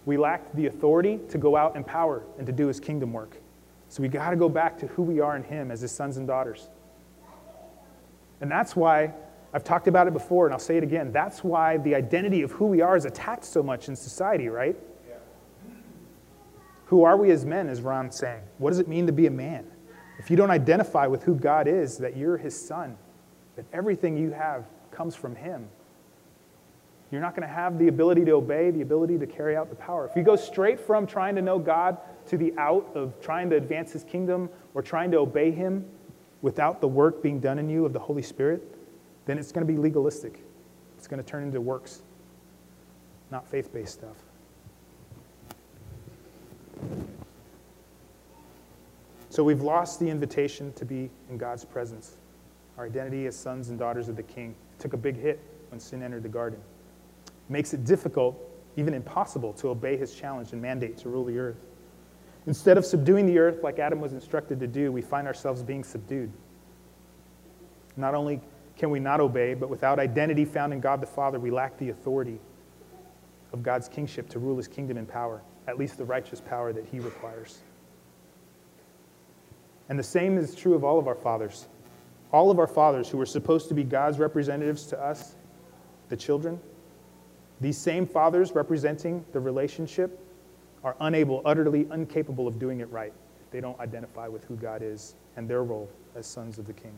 we 0.09 0.17
lack 0.17 0.51
the 0.53 0.65
authority 0.65 1.19
to 1.29 1.37
go 1.37 1.55
out 1.55 1.75
in 1.75 1.83
power 1.83 2.23
and 2.39 2.47
to 2.47 2.51
do 2.51 2.65
his 2.65 2.79
kingdom 2.79 3.13
work. 3.13 3.37
So 3.89 4.01
we 4.01 4.09
got 4.09 4.31
to 4.31 4.35
go 4.35 4.49
back 4.49 4.75
to 4.79 4.87
who 4.87 5.03
we 5.03 5.19
are 5.19 5.35
in 5.35 5.43
him 5.43 5.69
as 5.69 5.81
his 5.81 5.91
sons 5.91 6.17
and 6.17 6.25
daughters. 6.25 6.67
And 8.41 8.49
that's 8.49 8.75
why 8.75 9.13
I've 9.53 9.63
talked 9.63 9.87
about 9.87 10.07
it 10.07 10.13
before, 10.13 10.47
and 10.47 10.53
I'll 10.53 10.59
say 10.59 10.77
it 10.77 10.83
again. 10.83 11.11
That's 11.11 11.43
why 11.43 11.77
the 11.77 11.93
identity 11.93 12.41
of 12.41 12.51
who 12.51 12.65
we 12.65 12.81
are 12.81 12.97
is 12.97 13.05
attacked 13.05 13.45
so 13.45 13.61
much 13.61 13.87
in 13.87 13.95
society, 13.95 14.47
right? 14.47 14.75
Who 16.85 17.03
are 17.03 17.15
we 17.15 17.29
as 17.29 17.45
men, 17.45 17.69
as 17.69 17.81
Ron's 17.81 18.17
saying? 18.17 18.41
What 18.57 18.71
does 18.71 18.79
it 18.79 18.87
mean 18.87 19.05
to 19.05 19.13
be 19.13 19.27
a 19.27 19.31
man? 19.31 19.63
If 20.17 20.31
you 20.31 20.37
don't 20.37 20.49
identify 20.49 21.05
with 21.05 21.21
who 21.21 21.35
God 21.35 21.67
is, 21.67 21.99
that 21.99 22.17
you're 22.17 22.37
his 22.37 22.59
son, 22.59 22.97
that 23.55 23.65
everything 23.73 24.17
you 24.17 24.31
have 24.31 24.65
comes 24.89 25.15
from 25.15 25.35
him, 25.35 25.69
you're 27.11 27.21
not 27.21 27.35
going 27.35 27.47
to 27.47 27.53
have 27.53 27.79
the 27.79 27.87
ability 27.87 28.23
to 28.25 28.31
obey, 28.31 28.69
the 28.69 28.81
ability 28.81 29.17
to 29.17 29.25
carry 29.25 29.55
out 29.55 29.69
the 29.69 29.75
power. 29.75 30.05
If 30.05 30.15
you 30.15 30.23
go 30.23 30.35
straight 30.35 30.79
from 30.79 31.07
trying 31.07 31.35
to 31.35 31.41
know 31.41 31.57
God 31.57 31.97
to 32.27 32.37
the 32.37 32.53
out 32.57 32.87
of 32.93 33.19
trying 33.19 33.49
to 33.49 33.55
advance 33.55 33.91
his 33.91 34.03
kingdom 34.03 34.49
or 34.75 34.81
trying 34.81 35.09
to 35.11 35.17
obey 35.17 35.51
him 35.51 35.85
without 36.41 36.81
the 36.81 36.87
work 36.87 37.23
being 37.23 37.39
done 37.39 37.57
in 37.57 37.69
you 37.69 37.85
of 37.85 37.93
the 37.93 37.99
Holy 37.99 38.21
Spirit, 38.21 38.61
then 39.25 39.37
it's 39.37 39.51
going 39.51 39.65
to 39.65 39.71
be 39.71 39.77
legalistic. 39.77 40.43
It's 40.97 41.07
going 41.07 41.21
to 41.21 41.27
turn 41.27 41.43
into 41.43 41.59
works, 41.61 42.03
not 43.31 43.47
faith 43.47 43.73
based 43.73 43.93
stuff. 43.93 44.17
So 49.31 49.43
we've 49.43 49.61
lost 49.61 49.99
the 49.99 50.09
invitation 50.09 50.73
to 50.73 50.85
be 50.85 51.09
in 51.29 51.37
God's 51.37 51.63
presence. 51.63 52.17
Our 52.77 52.85
identity 52.85 53.25
as 53.27 53.35
sons 53.35 53.69
and 53.69 53.77
daughters 53.77 54.09
of 54.09 54.15
the 54.15 54.23
King 54.23 54.55
took 54.79 54.93
a 54.93 54.97
big 54.97 55.15
hit 55.15 55.39
when 55.69 55.79
sin 55.79 56.01
entered 56.01 56.23
the 56.23 56.29
garden. 56.29 56.59
Makes 57.49 57.73
it 57.73 57.83
difficult, 57.83 58.39
even 58.77 58.93
impossible, 58.93 59.53
to 59.53 59.69
obey 59.69 59.97
his 59.97 60.13
challenge 60.13 60.53
and 60.53 60.61
mandate 60.61 60.97
to 60.99 61.09
rule 61.09 61.25
the 61.25 61.37
earth. 61.37 61.65
Instead 62.45 62.77
of 62.77 62.85
subduing 62.85 63.25
the 63.25 63.37
earth 63.37 63.63
like 63.63 63.79
Adam 63.79 63.99
was 63.99 64.13
instructed 64.13 64.59
to 64.59 64.67
do, 64.67 64.91
we 64.91 65.01
find 65.01 65.27
ourselves 65.27 65.61
being 65.61 65.83
subdued. 65.83 66.31
Not 67.97 68.15
only 68.15 68.39
can 68.77 68.89
we 68.91 68.99
not 68.99 69.19
obey, 69.19 69.53
but 69.53 69.69
without 69.69 69.99
identity 69.99 70.45
found 70.45 70.71
in 70.71 70.79
God 70.79 71.01
the 71.01 71.07
Father, 71.07 71.39
we 71.39 71.51
lack 71.51 71.77
the 71.77 71.89
authority 71.89 72.39
of 73.51 73.61
God's 73.61 73.89
kingship 73.89 74.29
to 74.29 74.39
rule 74.39 74.55
his 74.55 74.67
kingdom 74.67 74.97
in 74.97 75.05
power, 75.05 75.41
at 75.67 75.77
least 75.77 75.97
the 75.97 76.05
righteous 76.05 76.39
power 76.39 76.71
that 76.71 76.85
he 76.85 76.99
requires. 76.99 77.59
And 79.89 79.97
the 79.97 80.03
same 80.03 80.37
is 80.37 80.55
true 80.55 80.75
of 80.75 80.83
all 80.83 80.99
of 80.99 81.07
our 81.07 81.15
fathers. 81.15 81.67
All 82.31 82.51
of 82.51 82.59
our 82.59 82.67
fathers 82.67 83.09
who 83.09 83.17
were 83.17 83.25
supposed 83.25 83.67
to 83.69 83.73
be 83.73 83.83
God's 83.83 84.19
representatives 84.19 84.85
to 84.87 85.03
us, 85.03 85.35
the 86.09 86.15
children, 86.15 86.59
these 87.61 87.77
same 87.77 88.05
fathers 88.05 88.53
representing 88.53 89.25
the 89.33 89.39
relationship 89.39 90.19
are 90.83 90.95
unable, 91.01 91.41
utterly 91.45 91.87
incapable 91.91 92.47
of 92.47 92.57
doing 92.57 92.79
it 92.79 92.89
right 92.89 93.13
they 93.51 93.61
don't 93.61 93.79
identify 93.79 94.27
with 94.27 94.43
who 94.45 94.55
God 94.55 94.81
is 94.81 95.15
and 95.35 95.49
their 95.49 95.63
role 95.63 95.89
as 96.15 96.25
sons 96.25 96.57
of 96.59 96.65
the 96.65 96.73
king. 96.73 96.93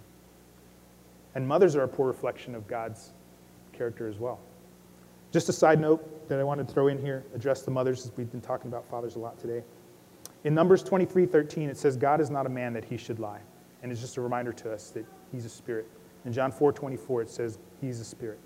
And 1.35 1.47
mothers 1.47 1.75
are 1.75 1.83
a 1.83 1.87
poor 1.87 2.07
reflection 2.07 2.55
of 2.55 2.67
God's 2.67 3.11
character 3.71 4.07
as 4.07 4.17
well. 4.17 4.39
Just 5.31 5.47
a 5.47 5.53
side 5.53 5.79
note 5.79 6.27
that 6.27 6.39
I 6.39 6.43
wanted 6.43 6.67
to 6.67 6.73
throw 6.73 6.87
in 6.87 6.99
here, 6.99 7.23
address 7.33 7.61
the 7.61 7.71
mothers, 7.71 8.05
as 8.05 8.11
we've 8.17 8.31
been 8.31 8.41
talking 8.41 8.69
about 8.69 8.85
fathers 8.89 9.15
a 9.15 9.19
lot 9.19 9.39
today. 9.39 9.63
In 10.43 10.53
Numbers 10.53 10.83
23 10.83 11.25
13, 11.25 11.69
it 11.69 11.77
says, 11.77 11.95
God 11.95 12.19
is 12.19 12.29
not 12.29 12.45
a 12.45 12.49
man 12.49 12.73
that 12.73 12.83
he 12.83 12.97
should 12.97 13.19
lie. 13.19 13.39
And 13.81 13.91
it's 13.91 14.01
just 14.01 14.17
a 14.17 14.21
reminder 14.21 14.51
to 14.53 14.73
us 14.73 14.89
that 14.89 15.05
he's 15.31 15.45
a 15.45 15.49
spirit. 15.49 15.87
In 16.25 16.33
John 16.33 16.51
4 16.51 16.73
24, 16.73 17.21
it 17.21 17.29
says, 17.29 17.59
he's 17.79 17.99
a 18.01 18.05
spirit. 18.05 18.39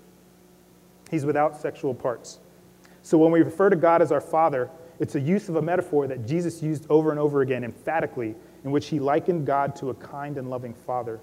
He's 1.10 1.24
without 1.24 1.56
sexual 1.56 1.94
parts. 1.94 2.40
So 3.02 3.18
when 3.18 3.30
we 3.30 3.42
refer 3.42 3.70
to 3.70 3.76
God 3.76 4.02
as 4.02 4.10
our 4.10 4.20
Father, 4.20 4.68
it's 4.98 5.14
a 5.14 5.20
use 5.20 5.48
of 5.48 5.56
a 5.56 5.62
metaphor 5.62 6.06
that 6.06 6.26
Jesus 6.26 6.62
used 6.62 6.86
over 6.90 7.10
and 7.10 7.20
over 7.20 7.42
again, 7.42 7.64
emphatically, 7.64 8.34
in 8.64 8.70
which 8.70 8.88
he 8.88 8.98
likened 8.98 9.46
God 9.46 9.76
to 9.76 9.90
a 9.90 9.94
kind 9.94 10.38
and 10.38 10.50
loving 10.50 10.74
Father. 10.74 11.20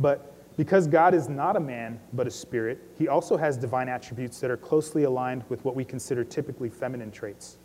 But 0.00 0.34
because 0.56 0.88
God 0.88 1.14
is 1.14 1.28
not 1.28 1.54
a 1.54 1.60
man, 1.60 2.00
but 2.12 2.26
a 2.26 2.30
spirit, 2.30 2.80
he 2.98 3.06
also 3.06 3.36
has 3.36 3.56
divine 3.56 3.88
attributes 3.88 4.40
that 4.40 4.50
are 4.50 4.56
closely 4.56 5.04
aligned 5.04 5.44
with 5.48 5.64
what 5.64 5.76
we 5.76 5.84
consider 5.84 6.24
typically 6.24 6.68
feminine 6.68 7.12
traits. 7.12 7.58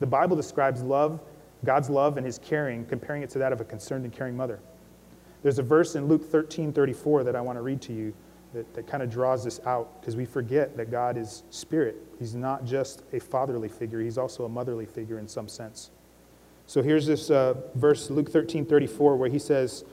The 0.00 0.06
Bible 0.06 0.34
describes 0.34 0.82
love, 0.82 1.20
God's 1.64 1.88
love 1.88 2.16
and 2.16 2.26
his 2.26 2.38
caring, 2.38 2.84
comparing 2.86 3.22
it 3.22 3.30
to 3.30 3.38
that 3.38 3.52
of 3.52 3.60
a 3.60 3.64
concerned 3.64 4.04
and 4.04 4.12
caring 4.12 4.36
mother. 4.36 4.58
There's 5.42 5.60
a 5.60 5.62
verse 5.62 5.94
in 5.94 6.06
Luke 6.08 6.24
13 6.24 6.72
34 6.72 7.24
that 7.24 7.36
I 7.36 7.40
want 7.40 7.58
to 7.58 7.62
read 7.62 7.80
to 7.82 7.92
you 7.92 8.12
that, 8.56 8.74
that 8.74 8.86
kind 8.86 9.02
of 9.02 9.10
draws 9.10 9.44
this 9.44 9.60
out 9.66 10.00
because 10.00 10.16
we 10.16 10.24
forget 10.24 10.76
that 10.78 10.90
God 10.90 11.18
is 11.18 11.42
spirit. 11.50 11.96
He's 12.18 12.34
not 12.34 12.64
just 12.64 13.02
a 13.12 13.20
fatherly 13.20 13.68
figure, 13.68 14.00
he's 14.00 14.18
also 14.18 14.46
a 14.46 14.48
motherly 14.48 14.86
figure 14.86 15.18
in 15.18 15.28
some 15.28 15.46
sense. 15.46 15.90
So 16.66 16.82
here's 16.82 17.06
this 17.06 17.30
uh, 17.30 17.54
verse, 17.74 18.10
Luke 18.10 18.30
13 18.30 18.64
34, 18.64 19.16
where 19.16 19.28
he 19.28 19.38
says, 19.38 19.84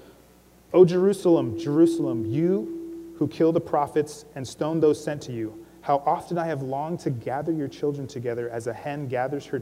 O 0.74 0.86
Jerusalem, 0.86 1.60
Jerusalem, 1.60 2.26
you 2.26 3.14
who 3.18 3.28
kill 3.28 3.52
the 3.52 3.62
prophets 3.62 4.26
and 4.36 4.48
stone 4.48 4.80
those 4.80 5.04
sent 5.04 5.22
to 5.24 5.34
you, 5.34 5.66
how 5.82 6.02
often 6.06 6.38
I 6.38 6.46
have 6.46 6.62
longed 6.62 7.02
to 7.02 7.10
gather 7.10 7.52
your 7.52 7.68
children 7.68 8.08
together 8.08 8.50
as 8.50 8.68
a 8.68 8.74
hen 8.74 9.10
gathers 9.10 9.46
her, 9.48 9.62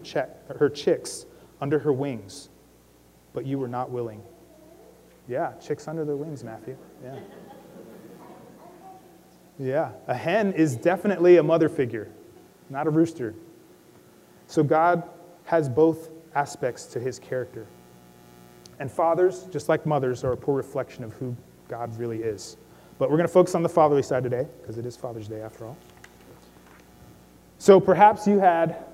her 0.58 0.70
chicks 0.70 1.26
under 1.60 1.80
her 1.80 1.92
wings, 1.92 2.50
but 3.34 3.48
you 3.48 3.58
were 3.58 3.68
not 3.68 3.90
willing. 3.90 4.22
Yeah, 5.28 5.54
chicks 5.54 5.88
under 5.88 6.06
their 6.06 6.16
wings, 6.16 6.44
Matthew. 6.44 6.78
Yeah. 7.04 7.16
Yeah, 9.60 9.92
a 10.08 10.16
hen 10.16 10.54
is 10.54 10.76
definitely 10.76 11.38
a 11.38 11.44
mother 11.44 11.70
figure, 11.70 12.10
not 12.70 12.88
a 12.88 12.90
rooster. 12.90 13.36
So 14.48 14.64
God 14.64 15.04
has 15.46 15.70
both 15.70 16.10
aspects 16.36 16.86
to 16.88 17.00
his 17.00 17.20
character. 17.20 17.68
And 18.80 18.92
fathers, 18.92 19.44
just 19.52 19.70
like 19.70 19.86
mothers, 19.86 20.24
are 20.24 20.32
a 20.32 20.38
poor 20.38 20.56
reflection 20.56 21.04
of 21.04 21.14
who 21.14 21.36
God 21.68 21.96
really 22.00 22.20
is. 22.24 22.58
But 22.98 23.10
we're 23.10 23.18
going 23.18 23.28
to 23.28 23.34
focus 23.34 23.54
on 23.54 23.64
the 23.64 23.70
fatherly 23.70 24.04
side 24.04 24.24
today, 24.24 24.48
because 24.62 24.78
it 24.78 24.86
is 24.86 24.98
Father's 24.98 25.28
Day 25.28 25.42
after 25.42 25.66
all. 25.66 25.78
So 27.60 27.80
perhaps 27.80 28.26
you 28.26 28.40
had, 28.40 28.86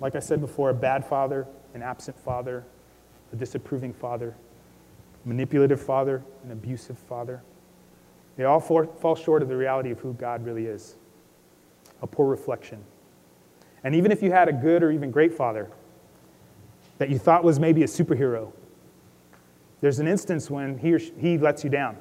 like 0.00 0.14
I 0.14 0.20
said 0.20 0.40
before, 0.40 0.70
a 0.70 0.74
bad 0.74 1.04
father, 1.04 1.46
an 1.74 1.82
absent 1.82 2.18
father, 2.18 2.64
a 3.32 3.36
disapproving 3.36 3.94
father, 3.94 4.34
manipulative 5.24 5.80
father, 5.80 6.22
an 6.44 6.52
abusive 6.52 6.98
father. 6.98 7.42
They 8.40 8.46
all 8.46 8.58
fall 8.58 9.14
short 9.16 9.42
of 9.42 9.50
the 9.50 9.56
reality 9.58 9.90
of 9.90 10.00
who 10.00 10.14
God 10.14 10.46
really 10.46 10.64
is 10.64 10.96
a 12.00 12.06
poor 12.06 12.26
reflection. 12.26 12.82
And 13.84 13.94
even 13.94 14.10
if 14.10 14.22
you 14.22 14.32
had 14.32 14.48
a 14.48 14.52
good 14.54 14.82
or 14.82 14.90
even 14.90 15.10
great 15.10 15.34
father 15.34 15.68
that 16.96 17.10
you 17.10 17.18
thought 17.18 17.44
was 17.44 17.60
maybe 17.60 17.82
a 17.82 17.86
superhero, 17.86 18.50
there's 19.82 19.98
an 19.98 20.08
instance 20.08 20.48
when 20.48 20.78
he, 20.78 20.94
or 20.94 20.98
she, 20.98 21.12
he 21.18 21.36
lets 21.36 21.64
you 21.64 21.68
down, 21.68 21.98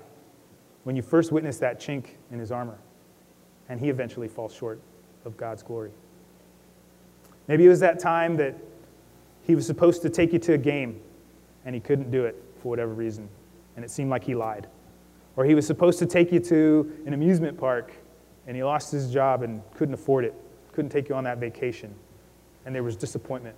when 0.85 0.95
you 0.95 1.01
first 1.01 1.33
witness 1.33 1.57
that 1.57 1.77
chink 1.77 2.05
in 2.31 2.39
his 2.39 2.53
armor, 2.53 2.77
and 3.67 3.77
he 3.77 3.89
eventually 3.89 4.29
falls 4.29 4.53
short 4.53 4.79
of 5.25 5.35
God's 5.35 5.61
glory. 5.61 5.91
Maybe 7.49 7.65
it 7.65 7.69
was 7.69 7.81
that 7.81 7.99
time 7.99 8.37
that 8.37 8.55
he 9.43 9.55
was 9.55 9.65
supposed 9.65 10.01
to 10.03 10.09
take 10.09 10.31
you 10.31 10.39
to 10.39 10.53
a 10.53 10.57
game 10.57 11.01
and 11.65 11.75
he 11.75 11.81
couldn't 11.81 12.11
do 12.11 12.23
it 12.23 12.41
for 12.61 12.69
whatever 12.69 12.93
reason, 12.93 13.27
and 13.75 13.83
it 13.83 13.91
seemed 13.91 14.09
like 14.09 14.23
he 14.23 14.35
lied. 14.35 14.69
Or 15.39 15.45
he 15.45 15.55
was 15.55 15.65
supposed 15.65 15.99
to 15.99 16.05
take 16.05 16.33
you 16.33 16.41
to 16.41 16.91
an 17.05 17.13
amusement 17.13 17.57
park 17.57 17.93
and 18.45 18.57
he 18.57 18.61
lost 18.61 18.91
his 18.91 19.09
job 19.09 19.41
and 19.41 19.61
couldn't 19.73 19.93
afford 19.93 20.25
it, 20.25 20.33
couldn't 20.73 20.89
take 20.89 21.07
you 21.07 21.15
on 21.15 21.23
that 21.23 21.37
vacation, 21.37 21.95
and 22.65 22.75
there 22.75 22.83
was 22.83 22.97
disappointment. 22.97 23.55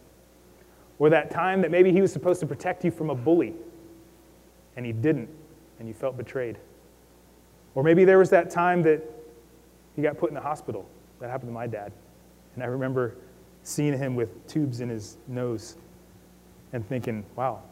Or 1.00 1.10
that 1.10 1.32
time 1.32 1.60
that 1.64 1.72
maybe 1.72 1.92
he 1.92 2.00
was 2.00 2.14
supposed 2.14 2.40
to 2.42 2.46
protect 2.46 2.86
you 2.86 2.92
from 2.92 3.10
a 3.10 3.16
bully 3.16 3.56
and 4.78 4.86
he 4.86 4.92
didn't, 4.92 5.28
and 5.80 5.88
you 5.88 5.96
felt 5.96 6.18
betrayed. 6.18 6.60
Or 7.74 7.82
maybe 7.82 8.06
there 8.06 8.20
was 8.20 8.30
that 8.30 8.52
time 8.52 8.84
that 8.84 9.02
he 9.96 10.04
got 10.04 10.20
put 10.20 10.30
in 10.30 10.36
the 10.36 10.42
hospital. 10.42 10.88
That 11.20 11.32
happened 11.32 11.50
to 11.50 11.54
my 11.54 11.66
dad. 11.66 11.92
And 12.54 12.64
I 12.64 12.68
remember 12.68 13.16
seeing 13.64 13.98
him 13.98 14.16
with 14.16 14.46
tubes 14.46 14.82
in 14.82 14.90
his 14.90 15.18
nose 15.28 15.78
and 16.74 16.88
thinking, 16.88 17.26
wow, 17.36 17.64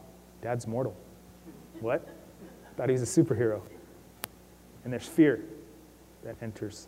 dad's 0.42 0.66
mortal. 0.66 0.98
What? 1.80 2.10
Thought 2.75 2.89
he 2.89 2.94
was 2.94 3.04
a 3.04 3.24
superhero. 3.24 3.62
And 4.84 4.94
there's 4.94 5.08
fear 5.08 5.44
that 6.24 6.36
enters. 6.42 6.88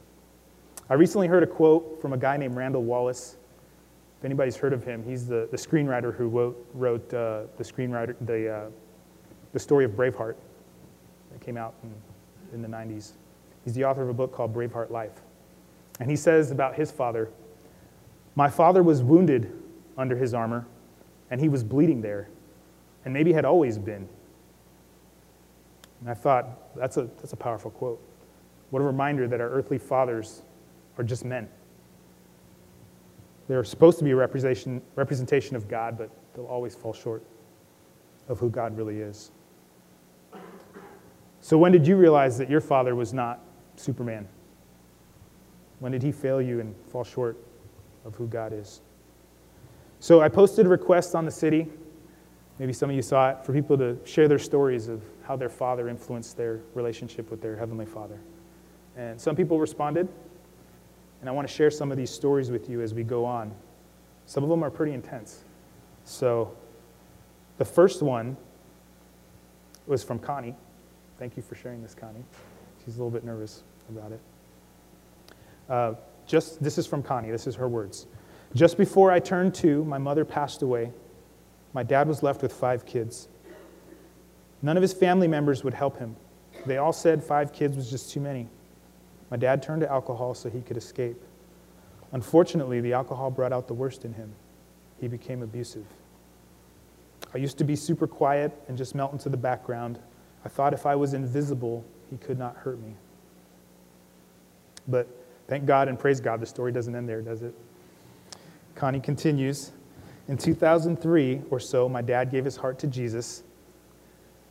I 0.89 0.95
recently 0.95 1.27
heard 1.27 1.43
a 1.43 1.47
quote 1.47 2.01
from 2.01 2.13
a 2.13 2.17
guy 2.17 2.37
named 2.37 2.55
Randall 2.55 2.83
Wallace. 2.83 3.37
If 4.19 4.25
anybody's 4.25 4.55
heard 4.55 4.73
of 4.73 4.83
him, 4.83 5.03
he's 5.03 5.27
the, 5.27 5.47
the 5.51 5.57
screenwriter 5.57 6.15
who 6.15 6.27
wrote, 6.27 6.67
wrote 6.73 7.13
uh, 7.13 7.43
the 7.57 7.63
screenwriter, 7.63 8.15
the 8.21 8.53
uh, 8.53 8.69
the 9.53 9.59
story 9.59 9.85
of 9.85 9.91
Braveheart 9.91 10.35
that 11.31 11.41
came 11.41 11.57
out 11.57 11.73
in, 11.83 11.93
in 12.53 12.61
the 12.61 12.67
90s. 12.67 13.11
He's 13.63 13.73
the 13.73 13.85
author 13.85 14.01
of 14.01 14.09
a 14.09 14.13
book 14.13 14.33
called 14.33 14.53
Braveheart 14.53 14.89
Life. 14.89 15.21
And 15.99 16.09
he 16.09 16.15
says 16.15 16.51
about 16.51 16.75
his 16.75 16.91
father 16.91 17.29
My 18.35 18.49
father 18.49 18.81
was 18.81 19.03
wounded 19.03 19.51
under 19.97 20.15
his 20.15 20.33
armor, 20.33 20.65
and 21.29 21.41
he 21.41 21.49
was 21.49 21.63
bleeding 21.63 22.01
there, 22.01 22.29
and 23.03 23.13
maybe 23.13 23.33
had 23.33 23.45
always 23.45 23.77
been. 23.77 24.07
And 26.01 26.09
I 26.09 26.13
thought, 26.13 26.75
that's 26.75 26.97
a, 26.97 27.03
that's 27.17 27.33
a 27.33 27.37
powerful 27.37 27.71
quote. 27.71 28.01
What 28.71 28.81
a 28.81 28.85
reminder 28.85 29.27
that 29.27 29.39
our 29.39 29.49
earthly 29.49 29.77
fathers 29.77 30.41
are 30.97 31.03
just 31.03 31.23
men. 31.23 31.47
They're 33.47 33.63
supposed 33.63 33.97
to 33.99 34.03
be 34.03 34.11
a 34.11 34.15
representation, 34.15 34.81
representation 34.95 35.55
of 35.55 35.67
God, 35.67 35.97
but 35.97 36.09
they'll 36.33 36.45
always 36.45 36.75
fall 36.75 36.93
short 36.93 37.23
of 38.27 38.39
who 38.39 38.49
God 38.49 38.75
really 38.77 38.99
is. 38.99 39.31
So, 41.41 41.57
when 41.57 41.71
did 41.71 41.85
you 41.85 41.97
realize 41.97 42.37
that 42.37 42.49
your 42.49 42.61
father 42.61 42.95
was 42.95 43.13
not 43.13 43.39
Superman? 43.75 44.27
When 45.79 45.91
did 45.91 46.03
he 46.03 46.11
fail 46.11 46.41
you 46.41 46.59
and 46.59 46.75
fall 46.87 47.03
short 47.03 47.37
of 48.05 48.15
who 48.15 48.27
God 48.27 48.53
is? 48.53 48.81
So, 49.99 50.21
I 50.21 50.29
posted 50.29 50.65
a 50.65 50.69
request 50.69 51.15
on 51.15 51.25
the 51.25 51.31
city. 51.31 51.67
Maybe 52.59 52.73
some 52.73 52.89
of 52.91 52.95
you 52.95 53.01
saw 53.01 53.31
it 53.31 53.43
for 53.43 53.53
people 53.53 53.77
to 53.79 53.97
share 54.05 54.27
their 54.27 54.39
stories 54.39 54.87
of 54.87 55.01
how 55.31 55.37
their 55.37 55.47
father 55.47 55.87
influenced 55.87 56.35
their 56.35 56.59
relationship 56.73 57.31
with 57.31 57.41
their 57.41 57.55
heavenly 57.55 57.85
father. 57.85 58.19
And 58.97 59.19
some 59.19 59.33
people 59.33 59.61
responded, 59.61 60.09
and 61.21 61.29
I 61.29 61.31
want 61.31 61.47
to 61.47 61.53
share 61.53 61.71
some 61.71 61.89
of 61.89 61.97
these 61.97 62.09
stories 62.09 62.51
with 62.51 62.69
you 62.69 62.81
as 62.81 62.93
we 62.93 63.05
go 63.05 63.23
on. 63.23 63.53
Some 64.25 64.43
of 64.43 64.49
them 64.49 64.61
are 64.61 64.69
pretty 64.69 64.91
intense. 64.91 65.45
So, 66.03 66.53
the 67.59 67.63
first 67.63 68.01
one 68.01 68.35
was 69.87 70.03
from 70.03 70.19
Connie. 70.19 70.53
Thank 71.17 71.37
you 71.37 71.43
for 71.43 71.55
sharing 71.55 71.81
this, 71.81 71.95
Connie. 71.95 72.25
She's 72.83 72.95
a 72.95 72.97
little 72.97 73.09
bit 73.09 73.23
nervous 73.23 73.63
about 73.87 74.11
it. 74.11 74.19
Uh, 75.69 75.93
just 76.27 76.61
this 76.61 76.77
is 76.77 76.85
from 76.85 77.01
Connie. 77.01 77.31
This 77.31 77.47
is 77.47 77.55
her 77.55 77.69
words. 77.69 78.05
Just 78.53 78.77
before 78.77 79.13
I 79.13 79.19
turned 79.19 79.55
two, 79.55 79.85
my 79.85 79.97
mother 79.97 80.25
passed 80.25 80.61
away. 80.61 80.91
My 81.71 81.83
dad 81.83 82.09
was 82.09 82.21
left 82.21 82.41
with 82.41 82.51
five 82.51 82.85
kids. 82.85 83.29
None 84.61 84.77
of 84.77 84.81
his 84.81 84.93
family 84.93 85.27
members 85.27 85.63
would 85.63 85.73
help 85.73 85.97
him. 85.97 86.15
They 86.65 86.77
all 86.77 86.93
said 86.93 87.23
five 87.23 87.51
kids 87.53 87.75
was 87.75 87.89
just 87.89 88.11
too 88.11 88.19
many. 88.19 88.47
My 89.29 89.37
dad 89.37 89.63
turned 89.63 89.81
to 89.81 89.89
alcohol 89.89 90.33
so 90.33 90.49
he 90.49 90.61
could 90.61 90.77
escape. 90.77 91.21
Unfortunately, 92.11 92.81
the 92.81 92.93
alcohol 92.93 93.31
brought 93.31 93.53
out 93.53 93.67
the 93.67 93.73
worst 93.73 94.05
in 94.05 94.13
him. 94.13 94.33
He 94.99 95.07
became 95.07 95.41
abusive. 95.41 95.85
I 97.33 97.37
used 97.37 97.57
to 97.59 97.63
be 97.63 97.75
super 97.75 98.07
quiet 98.07 98.51
and 98.67 98.77
just 98.77 98.93
melt 98.93 99.13
into 99.13 99.29
the 99.29 99.37
background. 99.37 99.97
I 100.43 100.49
thought 100.49 100.73
if 100.73 100.85
I 100.85 100.95
was 100.95 101.13
invisible, 101.13 101.85
he 102.09 102.17
could 102.17 102.37
not 102.37 102.57
hurt 102.57 102.79
me. 102.81 102.93
But 104.87 105.07
thank 105.47 105.65
God 105.65 105.87
and 105.87 105.97
praise 105.97 106.19
God, 106.19 106.41
the 106.41 106.45
story 106.45 106.71
doesn't 106.71 106.93
end 106.93 107.07
there, 107.07 107.21
does 107.21 107.41
it? 107.41 107.53
Connie 108.75 108.99
continues 108.99 109.71
In 110.27 110.37
2003 110.37 111.41
or 111.49 111.59
so, 111.59 111.87
my 111.87 112.01
dad 112.01 112.31
gave 112.31 112.43
his 112.43 112.57
heart 112.57 112.79
to 112.79 112.87
Jesus. 112.87 113.43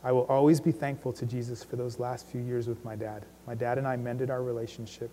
I 0.03 0.11
will 0.11 0.23
always 0.23 0.59
be 0.59 0.71
thankful 0.71 1.13
to 1.13 1.25
Jesus 1.25 1.63
for 1.63 1.75
those 1.75 1.99
last 1.99 2.25
few 2.25 2.41
years 2.41 2.67
with 2.67 2.83
my 2.83 2.95
dad. 2.95 3.25
My 3.45 3.53
dad 3.53 3.77
and 3.77 3.87
I 3.87 3.95
mended 3.97 4.29
our 4.29 4.41
relationship, 4.41 5.11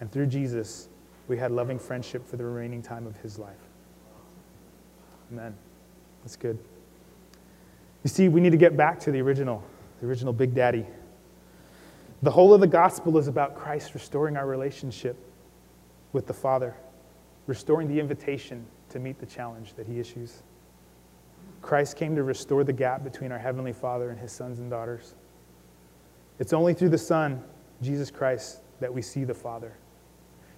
and 0.00 0.12
through 0.12 0.26
Jesus, 0.26 0.88
we 1.28 1.38
had 1.38 1.50
loving 1.50 1.78
friendship 1.78 2.26
for 2.26 2.36
the 2.36 2.44
remaining 2.44 2.82
time 2.82 3.06
of 3.06 3.16
his 3.18 3.38
life. 3.38 3.56
Amen. 5.32 5.54
That's 6.22 6.36
good. 6.36 6.58
You 8.04 8.08
see, 8.08 8.28
we 8.28 8.40
need 8.40 8.50
to 8.50 8.58
get 8.58 8.76
back 8.76 9.00
to 9.00 9.10
the 9.10 9.20
original, 9.20 9.64
the 10.00 10.06
original 10.06 10.32
Big 10.32 10.54
Daddy. 10.54 10.86
The 12.22 12.30
whole 12.30 12.54
of 12.54 12.60
the 12.60 12.66
gospel 12.66 13.18
is 13.18 13.26
about 13.26 13.56
Christ 13.56 13.94
restoring 13.94 14.36
our 14.36 14.46
relationship 14.46 15.16
with 16.12 16.26
the 16.26 16.34
Father, 16.34 16.74
restoring 17.46 17.88
the 17.88 17.98
invitation 17.98 18.66
to 18.90 18.98
meet 18.98 19.18
the 19.18 19.26
challenge 19.26 19.74
that 19.74 19.86
he 19.86 19.98
issues. 19.98 20.42
Christ 21.66 21.96
came 21.96 22.14
to 22.14 22.22
restore 22.22 22.62
the 22.62 22.72
gap 22.72 23.02
between 23.02 23.32
our 23.32 23.38
Heavenly 23.38 23.72
Father 23.72 24.10
and 24.10 24.20
his 24.20 24.30
sons 24.30 24.60
and 24.60 24.70
daughters. 24.70 25.16
It's 26.38 26.52
only 26.52 26.74
through 26.74 26.90
the 26.90 26.98
Son, 26.98 27.42
Jesus 27.82 28.08
Christ, 28.08 28.60
that 28.78 28.94
we 28.94 29.02
see 29.02 29.24
the 29.24 29.34
Father. 29.34 29.76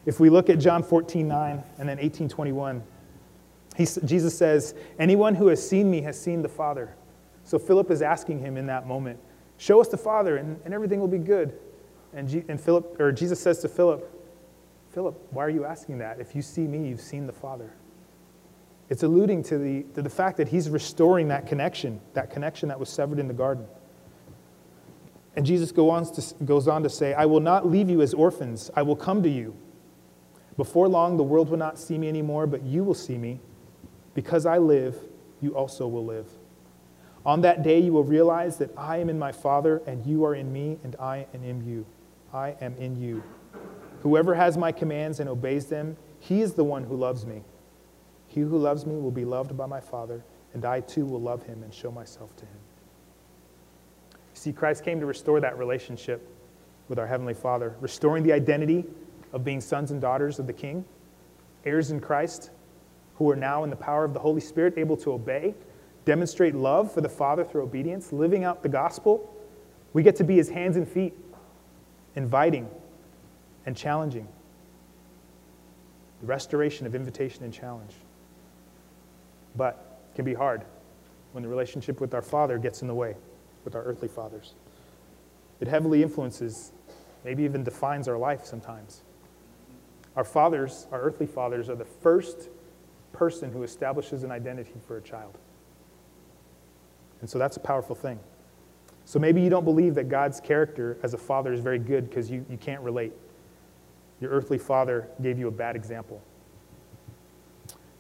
If 0.05 0.21
we 0.21 0.29
look 0.29 0.51
at 0.51 0.59
John 0.59 0.83
14, 0.83 1.27
9, 1.27 1.63
and 1.79 1.89
then 1.89 1.99
18, 1.99 2.29
21, 2.29 2.83
he, 3.75 3.87
Jesus 4.05 4.37
says, 4.37 4.75
Anyone 4.99 5.35
who 5.35 5.47
has 5.47 5.67
seen 5.67 5.91
me 5.91 6.03
has 6.03 6.21
seen 6.21 6.43
the 6.43 6.49
Father. 6.49 6.95
So 7.43 7.59
Philip 7.59 7.91
is 7.91 8.03
asking 8.03 8.41
him 8.41 8.59
in 8.59 8.67
that 8.67 8.87
moment, 8.87 9.19
Show 9.57 9.81
us 9.81 9.89
the 9.89 9.97
Father, 9.97 10.37
and, 10.37 10.61
and 10.67 10.75
everything 10.75 11.01
will 11.01 11.09
be 11.09 11.17
good. 11.17 11.59
And, 12.13 12.29
G, 12.29 12.45
and 12.49 12.61
Philip, 12.61 13.01
or 13.01 13.13
Jesus 13.13 13.41
says 13.41 13.61
to 13.61 13.69
Philip, 13.69 14.15
Philip, 14.91 15.19
why 15.31 15.47
are 15.47 15.51
you 15.51 15.65
asking 15.65 15.99
that? 15.99 16.21
If 16.21 16.37
you 16.37 16.43
see 16.43 16.67
me, 16.67 16.87
you've 16.87 17.01
seen 17.01 17.27
the 17.27 17.33
Father. 17.33 17.73
It's 18.91 19.03
alluding 19.03 19.43
to 19.45 19.59
the, 19.59 19.83
to 19.95 20.03
the 20.03 20.11
fact 20.11 20.37
that 20.39 20.49
he's 20.49 20.71
restoring 20.71 21.29
that 21.29 21.47
connection, 21.47 22.01
that 22.15 22.31
connection 22.31 22.69
that 22.69 22.81
was 22.81 22.89
severed 22.89 23.19
in 23.19 23.29
the 23.29 23.35
garden. 23.35 23.67
And 25.37 25.45
Jesus 25.45 25.73
go 25.73 25.91
on 25.91 26.05
to, 26.15 26.35
goes 26.45 26.67
on 26.67 26.83
to 26.83 26.91
say, 26.91 27.15
I 27.15 27.27
will 27.27 27.41
not 27.41 27.67
leave 27.67 27.91
you 27.91 28.01
as 28.03 28.15
orphans, 28.15 28.71
I 28.75 28.83
will 28.83 28.97
come 28.97 29.23
to 29.23 29.29
you. 29.29 29.55
Before 30.57 30.89
long, 30.89 31.17
the 31.17 31.23
world 31.23 31.51
will 31.51 31.59
not 31.59 31.79
see 31.79 31.99
me 31.99 32.09
anymore, 32.09 32.47
but 32.47 32.63
you 32.65 32.83
will 32.83 32.95
see 32.95 33.17
me. 33.17 33.41
Because 34.15 34.47
I 34.47 34.59
live, 34.59 34.97
you 35.41 35.55
also 35.55 35.87
will 35.87 36.05
live. 36.05 36.27
On 37.25 37.43
that 37.43 37.63
day, 37.63 37.79
you 37.79 37.93
will 37.93 38.05
realize 38.05 38.57
that 38.57 38.71
I 38.77 38.97
am 38.97 39.09
in 39.09 39.19
my 39.19 39.31
Father, 39.31 39.83
and 39.87 40.05
you 40.05 40.25
are 40.25 40.35
in 40.35 40.53
me, 40.53 40.79
and 40.83 40.97
I 40.99 41.27
am 41.35 41.45
in 41.45 41.65
you. 41.65 41.87
I 42.33 42.57
am 42.61 42.75
in 42.77 43.01
you. 43.01 43.23
Whoever 44.03 44.35
has 44.35 44.57
my 44.57 44.73
commands 44.73 45.21
and 45.21 45.29
obeys 45.29 45.67
them, 45.67 45.97
he 46.19 46.41
is 46.41 46.55
the 46.55 46.65
one 46.65 46.85
who 46.85 46.97
loves 46.97 47.27
me. 47.27 47.43
He 48.29 48.41
who 48.41 48.59
loves 48.59 48.87
me 48.87 48.95
will 48.97 49.11
be 49.11 49.25
loved 49.25 49.57
by 49.57 49.67
my 49.67 49.81
Father, 49.81 50.23
and 50.55 50.65
I 50.65 50.81
too 50.81 51.05
will 51.05 51.21
love 51.21 51.43
him 51.43 51.63
and 51.63 51.73
show 51.73 51.91
myself 51.91 52.37
to 52.37 52.45
him. 52.45 52.59
See, 54.35 54.53
Christ 54.53 54.85
came 54.85 55.01
to 55.01 55.07
restore 55.07 55.41
that 55.41 55.59
relationship 55.59 56.27
with 56.89 56.99
our 56.99 57.07
Heavenly 57.07 57.35
Father, 57.35 57.75
restoring 57.81 58.23
the 58.23 58.33
identity 58.33 58.85
of 59.33 59.45
being 59.45 59.61
sons 59.61 59.91
and 59.91 60.01
daughters 60.01 60.39
of 60.39 60.47
the 60.47 60.53
King, 60.53 60.85
heirs 61.65 61.91
in 61.91 62.01
Christ, 62.01 62.51
who 63.17 63.29
are 63.31 63.37
now 63.37 63.65
in 63.65 63.71
the 63.71 63.77
power 63.77 64.05
of 64.05 64.15
the 64.15 64.21
Holy 64.21 64.41
Spirit, 64.41 64.75
able 64.77 64.97
to 64.99 65.13
obey, 65.13 65.55
demonstrate 66.05 66.55
love 66.55 66.93
for 66.93 67.01
the 67.01 67.09
Father 67.09 67.45
through 67.45 67.63
obedience, 67.63 68.13
living 68.13 68.45
out 68.45 68.63
the 68.63 68.69
gospel. 68.69 69.35
We 69.93 70.03
get 70.03 70.17
to 70.17 70.25
be 70.25 70.37
his 70.37 70.49
hands 70.49 70.77
and 70.77 70.89
feet, 70.89 71.15
inviting 72.15 72.71
and 73.67 73.77
challenging. 73.77 74.29
The 76.21 76.27
restoration 76.27 76.87
of 76.87 76.95
invitation 76.95 77.45
and 77.45 77.53
challenge 77.53 77.95
but 79.59 80.01
it 80.11 80.17
can 80.17 80.25
be 80.25 80.33
hard 80.33 80.65
when 81.33 81.43
the 81.43 81.49
relationship 81.49 82.01
with 82.01 82.15
our 82.15 82.23
Father 82.23 82.57
gets 82.57 82.81
in 82.81 82.89
the 82.89 82.95
way, 82.95 83.15
with 83.65 83.75
our 83.75 83.83
earthly 83.83 84.09
fathers. 84.09 84.55
It 85.61 85.69
heavily 85.69 86.03
influences, 86.03 86.73
maybe 87.25 87.43
even 87.43 87.65
defines 87.65 88.09
our 88.09 88.17
life 88.17 88.47
sometimes. 88.47 89.03
Our 90.17 90.25
fathers, 90.25 90.87
our 90.91 91.01
earthly 91.01 91.27
fathers, 91.27 91.69
are 91.69 91.77
the 91.77 91.85
first 91.85 92.49
person 93.13 93.53
who 93.53 93.65
establishes 93.65 94.23
an 94.23 94.31
identity 94.31 94.81
for 94.87 94.97
a 94.97 95.03
child. 95.03 95.37
And 97.21 97.29
so 97.29 97.39
that's 97.39 97.57
a 97.57 97.61
powerful 97.61 97.97
thing. 97.97 98.19
So 99.05 99.19
maybe 99.19 99.41
you 99.41 99.51
don't 99.51 99.65
believe 99.65 99.95
that 99.97 100.09
God's 100.09 100.41
character 100.41 100.99
as 101.03 101.15
a 101.15 101.19
father 101.19 101.53
is 101.53 101.61
very 101.61 101.79
good 101.79 102.09
because 102.09 102.31
you, 102.31 102.45
you 102.49 102.57
can't 102.57 102.83
relate. 102.83 103.13
Your 104.21 104.31
earthly 104.31 104.59
father 104.59 105.09
gave 105.21 105.39
you 105.39 105.49
a 105.49 105.51
bad 105.51 105.77
example. 105.77 106.23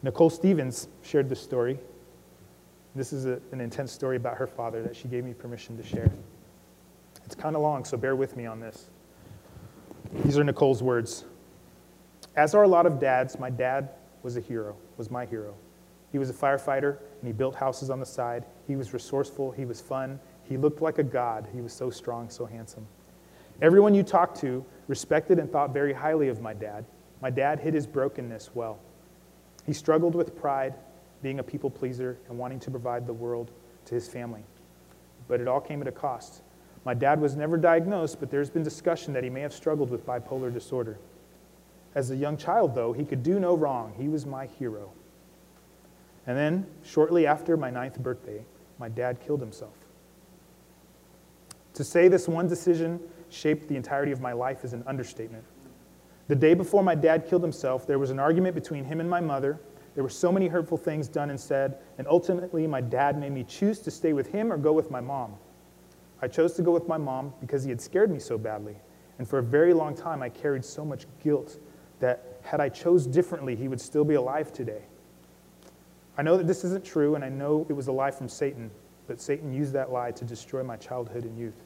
Nicole 0.02 0.30
Stevens 0.30 0.88
shared 1.02 1.28
this 1.28 1.40
story. 1.40 1.78
This 2.94 3.12
is 3.12 3.26
a, 3.26 3.40
an 3.52 3.61
intense 3.61 3.92
story 3.92 4.16
about 4.16 4.37
her 4.37 4.46
father 4.46 4.82
that 4.82 4.94
she 4.94 5.08
gave 5.08 5.24
me 5.24 5.34
permission 5.34 5.76
to 5.76 5.82
share. 5.82 6.11
It's 7.24 7.34
kind 7.34 7.56
of 7.56 7.62
long, 7.62 7.84
so 7.84 7.96
bear 7.96 8.16
with 8.16 8.37
me 8.37 8.46
on 8.46 8.61
this. 8.61 8.90
These 10.24 10.38
are 10.38 10.44
Nicole's 10.44 10.82
words. 10.82 11.24
As 12.37 12.54
are 12.54 12.62
a 12.62 12.68
lot 12.68 12.87
of 12.87 12.98
dads, 12.98 13.38
my 13.38 13.50
dad 13.50 13.90
was 14.22 14.37
a 14.37 14.40
hero, 14.40 14.76
was 14.96 15.11
my 15.11 15.26
hero. 15.26 15.54
He 16.12 16.18
was 16.18 16.30
a 16.30 16.32
firefighter, 16.32 16.98
and 17.20 17.26
he 17.26 17.32
built 17.32 17.54
houses 17.54 17.90
on 17.90 18.00
the 18.00 18.06
side. 18.06 18.46
He 18.66 18.76
was 18.76 18.92
resourceful, 18.94 19.50
he 19.50 19.64
was 19.64 19.80
fun, 19.80 20.18
he 20.44 20.56
looked 20.56 20.80
like 20.80 20.98
a 20.98 21.02
god. 21.02 21.46
He 21.52 21.61
was 21.61 21.72
so 21.72 21.90
strong, 21.90 22.30
so 22.30 22.46
handsome. 22.46 22.87
Everyone 23.61 23.94
you 23.94 24.02
talked 24.02 24.40
to 24.40 24.64
respected 24.87 25.38
and 25.38 25.50
thought 25.50 25.74
very 25.74 25.92
highly 25.92 26.28
of 26.28 26.40
my 26.40 26.54
dad. 26.54 26.84
My 27.20 27.28
dad 27.28 27.61
hid 27.61 27.74
his 27.74 27.87
brokenness 27.87 28.50
well. 28.54 28.78
He 29.68 29.74
struggled 29.74 30.14
with 30.14 30.35
pride, 30.35 30.72
being 31.22 31.40
a 31.40 31.42
people 31.42 31.68
pleaser, 31.68 32.16
and 32.31 32.38
wanting 32.38 32.59
to 32.61 32.70
provide 32.70 33.07
the 33.07 33.12
world 33.12 33.50
to 33.85 33.94
his 33.94 34.09
family. 34.09 34.42
But 35.28 35.42
it 35.42 35.46
all 35.46 35.61
came 35.61 35.83
at 35.83 35.87
a 35.87 35.92
cost. 35.92 36.40
My 36.87 36.94
dad 36.94 37.20
was 37.20 37.37
never 37.37 37.59
diagnosed, 37.59 38.18
but 38.18 38.31
there's 38.31 38.48
been 38.48 38.62
discussion 38.62 39.12
that 39.12 39.22
he 39.22 39.28
may 39.28 39.42
have 39.42 39.52
struggled 39.52 39.90
with 39.90 40.07
bipolar 40.07 40.50
disorder. 40.50 40.98
As 41.94 42.11
a 42.11 42.16
young 42.16 42.38
child, 42.38 42.74
though, 42.74 42.94
he 42.94 43.04
could 43.04 43.22
do 43.22 43.38
no 43.38 43.54
wrong. 43.54 43.92
He 43.98 44.09
was 44.09 44.24
my 44.24 44.46
hero. 44.46 44.90
And 46.26 46.35
then, 46.35 46.66
shortly 46.83 47.26
after 47.26 47.59
my 47.59 47.68
ninth 47.68 47.98
birthday, 47.98 48.46
my 48.78 48.88
dad 48.88 49.20
killed 49.20 49.40
himself. 49.40 49.74
To 51.74 51.85
say 51.85 52.09
this 52.09 52.26
one 52.26 52.48
decision 52.48 53.00
shaped 53.28 53.68
the 53.68 53.76
entirety 53.76 54.12
of 54.12 54.22
my 54.22 54.33
life 54.33 54.64
is 54.64 54.72
an 54.72 54.83
understatement. 54.87 55.44
The 56.28 56.36
day 56.36 56.52
before 56.54 56.82
my 56.82 56.94
dad 56.94 57.26
killed 57.26 57.42
himself, 57.42 57.86
there 57.86 57.98
was 57.98 58.10
an 58.10 58.18
argument 58.18 58.54
between 58.54 58.84
him 58.84 59.00
and 59.00 59.08
my 59.08 59.20
mother. 59.20 59.58
There 59.94 60.04
were 60.04 60.10
so 60.10 60.30
many 60.30 60.46
hurtful 60.46 60.76
things 60.76 61.08
done 61.08 61.30
and 61.30 61.40
said, 61.40 61.78
and 61.96 62.06
ultimately 62.06 62.66
my 62.66 62.82
dad 62.82 63.18
made 63.18 63.32
me 63.32 63.44
choose 63.44 63.80
to 63.80 63.90
stay 63.90 64.12
with 64.12 64.28
him 64.28 64.52
or 64.52 64.58
go 64.58 64.72
with 64.74 64.90
my 64.90 65.00
mom. 65.00 65.34
I 66.20 66.28
chose 66.28 66.52
to 66.54 66.62
go 66.62 66.70
with 66.70 66.86
my 66.86 66.98
mom 66.98 67.32
because 67.40 67.64
he 67.64 67.70
had 67.70 67.80
scared 67.80 68.10
me 68.10 68.18
so 68.18 68.36
badly. 68.36 68.76
And 69.18 69.26
for 69.26 69.38
a 69.38 69.42
very 69.42 69.72
long 69.72 69.96
time, 69.96 70.22
I 70.22 70.28
carried 70.28 70.64
so 70.64 70.84
much 70.84 71.06
guilt 71.22 71.58
that 72.00 72.40
had 72.42 72.60
I 72.60 72.68
chose 72.68 73.06
differently, 73.06 73.56
he 73.56 73.66
would 73.66 73.80
still 73.80 74.04
be 74.04 74.14
alive 74.14 74.52
today. 74.52 74.82
I 76.16 76.22
know 76.22 76.36
that 76.36 76.46
this 76.46 76.62
isn't 76.64 76.84
true, 76.84 77.14
and 77.14 77.24
I 77.24 77.28
know 77.28 77.66
it 77.68 77.72
was 77.72 77.88
a 77.88 77.92
lie 77.92 78.10
from 78.10 78.28
Satan, 78.28 78.70
but 79.06 79.20
Satan 79.20 79.52
used 79.52 79.72
that 79.72 79.90
lie 79.90 80.10
to 80.12 80.24
destroy 80.24 80.62
my 80.62 80.76
childhood 80.76 81.24
and 81.24 81.38
youth. 81.38 81.64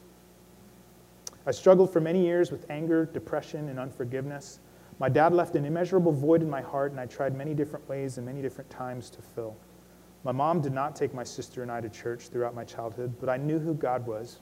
I 1.47 1.51
struggled 1.51 1.93
for 1.93 2.01
many 2.01 2.25
years 2.25 2.51
with 2.53 2.71
anger, 2.71 3.07
depression, 3.07 3.69
and 3.69 3.79
unforgiveness. 3.79 4.61
My 4.99 5.09
dad 5.09 5.33
left 5.33 5.57
an 5.57 5.65
immeasurable 5.65 6.13
void 6.13 6.43
in 6.43 6.49
my 6.49 6.61
heart, 6.61 6.93
and 6.93 7.01
I 7.01 7.07
tried 7.07 7.37
many 7.37 7.55
different 7.55 7.89
ways 7.89 8.17
and 8.17 8.27
many 8.27 8.41
different 8.41 8.71
times 8.71 9.11
to 9.11 9.23
fill. 9.23 9.57
My 10.25 10.31
mom 10.33 10.61
did 10.61 10.73
not 10.73 10.95
take 10.95 11.13
my 11.13 11.25
sister 11.25 11.63
and 11.63 11.73
I 11.73 11.81
to 11.81 11.89
church 11.89 12.29
throughout 12.29 12.55
my 12.55 12.65
childhood, 12.65 13.15
but 13.19 13.29
I 13.29 13.37
knew 13.37 13.59
who 13.59 13.75
God 13.75 14.07
was. 14.07 14.39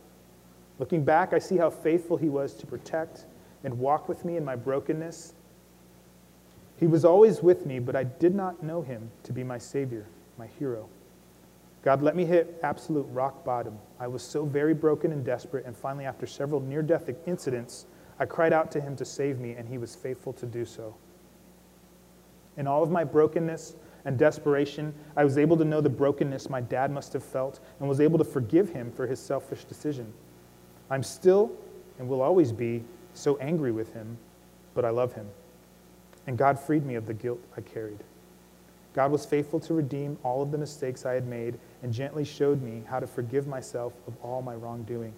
Looking 0.78 1.04
back, 1.04 1.32
I 1.32 1.38
see 1.38 1.56
how 1.56 1.70
faithful 1.70 2.18
He 2.18 2.28
was 2.28 2.52
to 2.54 2.66
protect 2.66 3.24
and 3.64 3.78
walk 3.78 4.08
with 4.08 4.24
me 4.24 4.36
in 4.36 4.44
my 4.44 4.56
brokenness. 4.56 5.32
He 6.76 6.86
was 6.86 7.04
always 7.04 7.42
with 7.42 7.64
me, 7.64 7.78
but 7.78 7.96
I 7.96 8.04
did 8.04 8.34
not 8.34 8.62
know 8.62 8.82
Him 8.82 9.10
to 9.22 9.32
be 9.32 9.42
my 9.42 9.58
Savior, 9.58 10.06
my 10.36 10.48
hero. 10.58 10.88
God 11.82 12.02
let 12.02 12.14
me 12.14 12.26
hit 12.26 12.58
absolute 12.62 13.06
rock 13.10 13.42
bottom. 13.44 13.78
I 14.00 14.08
was 14.08 14.22
so 14.22 14.46
very 14.46 14.74
broken 14.74 15.12
and 15.12 15.22
desperate, 15.24 15.66
and 15.66 15.76
finally, 15.76 16.06
after 16.06 16.26
several 16.26 16.60
near 16.60 16.82
death 16.82 17.10
incidents, 17.26 17.84
I 18.18 18.24
cried 18.24 18.52
out 18.52 18.70
to 18.72 18.80
Him 18.80 18.96
to 18.96 19.04
save 19.04 19.38
me, 19.38 19.52
and 19.52 19.68
He 19.68 19.76
was 19.78 19.94
faithful 19.94 20.32
to 20.32 20.46
do 20.46 20.64
so. 20.64 20.96
In 22.56 22.66
all 22.66 22.82
of 22.82 22.90
my 22.90 23.04
brokenness 23.04 23.76
and 24.04 24.18
desperation, 24.18 24.94
I 25.16 25.24
was 25.24 25.38
able 25.38 25.56
to 25.58 25.64
know 25.64 25.80
the 25.80 25.90
brokenness 25.90 26.48
my 26.48 26.60
dad 26.60 26.90
must 26.90 27.12
have 27.12 27.22
felt 27.22 27.60
and 27.78 27.88
was 27.88 28.00
able 28.00 28.18
to 28.18 28.24
forgive 28.24 28.70
him 28.70 28.90
for 28.90 29.06
his 29.06 29.20
selfish 29.20 29.64
decision. 29.64 30.12
I'm 30.90 31.02
still 31.02 31.52
and 31.98 32.08
will 32.08 32.22
always 32.22 32.52
be 32.52 32.82
so 33.14 33.36
angry 33.38 33.72
with 33.72 33.92
him, 33.92 34.16
but 34.74 34.84
I 34.84 34.90
love 34.90 35.12
him. 35.12 35.28
And 36.26 36.38
God 36.38 36.58
freed 36.58 36.84
me 36.84 36.94
of 36.94 37.06
the 37.06 37.14
guilt 37.14 37.40
I 37.56 37.60
carried. 37.60 38.02
God 38.94 39.10
was 39.12 39.24
faithful 39.24 39.60
to 39.60 39.74
redeem 39.74 40.18
all 40.22 40.42
of 40.42 40.50
the 40.50 40.58
mistakes 40.58 41.06
I 41.06 41.12
had 41.12 41.26
made 41.26 41.58
and 41.82 41.92
gently 41.92 42.24
showed 42.24 42.62
me 42.62 42.82
how 42.88 43.00
to 43.00 43.06
forgive 43.06 43.46
myself 43.46 43.92
of 44.06 44.14
all 44.22 44.42
my 44.42 44.54
wrongdoing. 44.54 45.12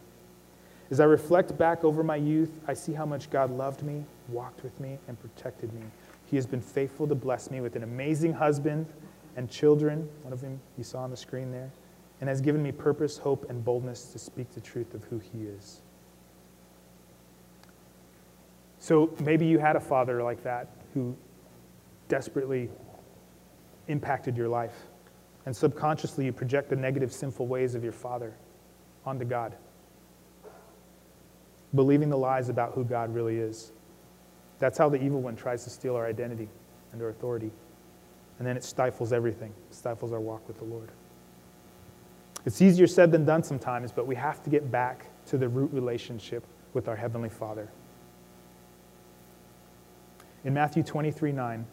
As 0.91 1.01
I 1.01 1.05
reflect 1.05 1.57
back 1.57 1.85
over 1.85 2.03
my 2.03 2.17
youth, 2.17 2.61
I 2.69 2.75
see 2.75 2.93
how 2.93 3.07
much 3.07 3.31
God 3.31 3.51
loved 3.51 3.83
me, 3.83 4.05
walked 4.29 4.63
with 4.63 4.79
me, 4.79 4.99
and 5.09 5.19
protected 5.21 5.73
me. 5.73 5.83
He 6.27 6.37
has 6.37 6.47
been 6.47 6.61
faithful 6.61 7.07
to 7.09 7.15
bless 7.15 7.51
me 7.51 7.61
with 7.61 7.77
an 7.77 7.83
amazing 7.83 8.33
husband 8.33 8.87
and 9.37 9.51
children, 9.51 10.09
one 10.23 10.33
of 10.33 10.41
them 10.41 10.61
you 10.77 10.85
saw 10.85 11.01
on 11.01 11.11
the 11.11 11.17
screen 11.17 11.51
there, 11.51 11.71
and 12.21 12.29
has 12.29 12.41
given 12.41 12.63
me 12.63 12.73
purpose, 12.73 13.17
hope, 13.19 13.49
and 13.49 13.65
boldness 13.65 14.13
to 14.13 14.19
speak 14.19 14.53
the 14.55 14.61
truth 14.61 14.95
of 14.95 15.03
who 15.05 15.19
He 15.19 15.45
is. 15.45 15.81
So 18.79 19.15
maybe 19.21 19.47
you 19.47 19.59
had 19.59 19.77
a 19.77 19.81
father 19.81 20.23
like 20.23 20.43
that 20.43 20.69
who 20.93 21.17
desperately 22.09 22.69
impacted 23.89 24.37
your 24.37 24.49
life. 24.49 24.75
And 25.45 25.57
subconsciously, 25.57 26.25
you 26.27 26.33
project 26.33 26.71
the 26.71 26.77
negative, 26.77 27.13
sinful 27.13 27.47
ways 27.47 27.75
of 27.75 27.83
your 27.83 27.93
father 27.93 28.33
onto 29.05 29.25
God, 29.25 29.55
believing 31.75 32.09
the 32.09 32.19
lies 32.19 32.49
about 32.49 32.73
who 32.75 32.85
God 32.85 33.13
really 33.15 33.39
is. 33.39 33.73
That's 34.59 34.79
how 34.79 34.89
the 34.89 35.03
evil 35.03 35.21
one 35.21 35.35
tries 35.35 35.65
to 35.65 35.71
steal 35.71 35.97
our 35.97 36.07
identity 36.07 36.49
and 36.93 37.03
our 37.03 37.09
authority. 37.09 37.51
And 38.39 38.47
then 38.47 38.57
it 38.57 38.65
stifles 38.65 39.13
everything, 39.13 39.53
it 39.71 39.75
stifles 39.75 40.13
our 40.13 40.21
walk 40.21 40.47
with 40.47 40.59
the 40.59 40.65
Lord. 40.65 40.91
It's 42.45 42.61
easier 42.61 42.87
said 42.87 43.13
than 43.13 43.25
done 43.25 43.43
sometimes, 43.43 43.93
but 43.93 44.07
we 44.07 44.17
have 44.17 44.43
to 44.45 44.51
get 44.51 44.71
back 44.71 45.07
to 45.27 45.39
the 45.39 45.49
root 45.49 45.73
relationship 45.73 46.45
with 46.75 46.89
our 46.89 46.97
Heavenly 46.97 47.29
Father. 47.29 47.69
In 50.45 50.55
Matthew 50.55 50.83
23 50.83 51.33
9, 51.33 51.67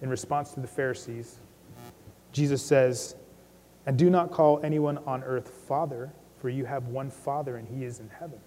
in 0.00 0.08
response 0.08 0.52
to 0.52 0.60
the 0.60 0.66
Pharisees, 0.66 1.40
Jesus 2.32 2.62
says, 2.62 3.16
And 3.86 3.98
do 3.98 4.10
not 4.10 4.30
call 4.30 4.60
anyone 4.62 4.98
on 4.98 5.22
earth 5.24 5.48
Father, 5.48 6.12
for 6.38 6.48
you 6.48 6.64
have 6.64 6.88
one 6.88 7.10
Father, 7.10 7.56
and 7.56 7.68
he 7.68 7.84
is 7.84 8.00
in 8.00 8.08
heaven. 8.08 8.40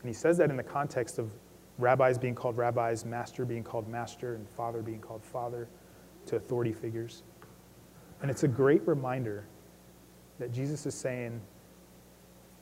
And 0.00 0.08
he 0.08 0.14
says 0.14 0.36
that 0.38 0.50
in 0.50 0.56
the 0.56 0.62
context 0.62 1.18
of 1.18 1.30
rabbis 1.78 2.18
being 2.18 2.34
called 2.34 2.56
rabbis, 2.56 3.04
master 3.04 3.44
being 3.44 3.64
called 3.64 3.88
master, 3.88 4.34
and 4.34 4.48
father 4.48 4.82
being 4.82 5.00
called 5.00 5.24
father 5.24 5.68
to 6.26 6.36
authority 6.36 6.72
figures. 6.72 7.22
And 8.20 8.30
it's 8.30 8.42
a 8.42 8.48
great 8.48 8.86
reminder 8.86 9.44
that 10.38 10.52
Jesus 10.52 10.86
is 10.86 10.94
saying, 10.94 11.40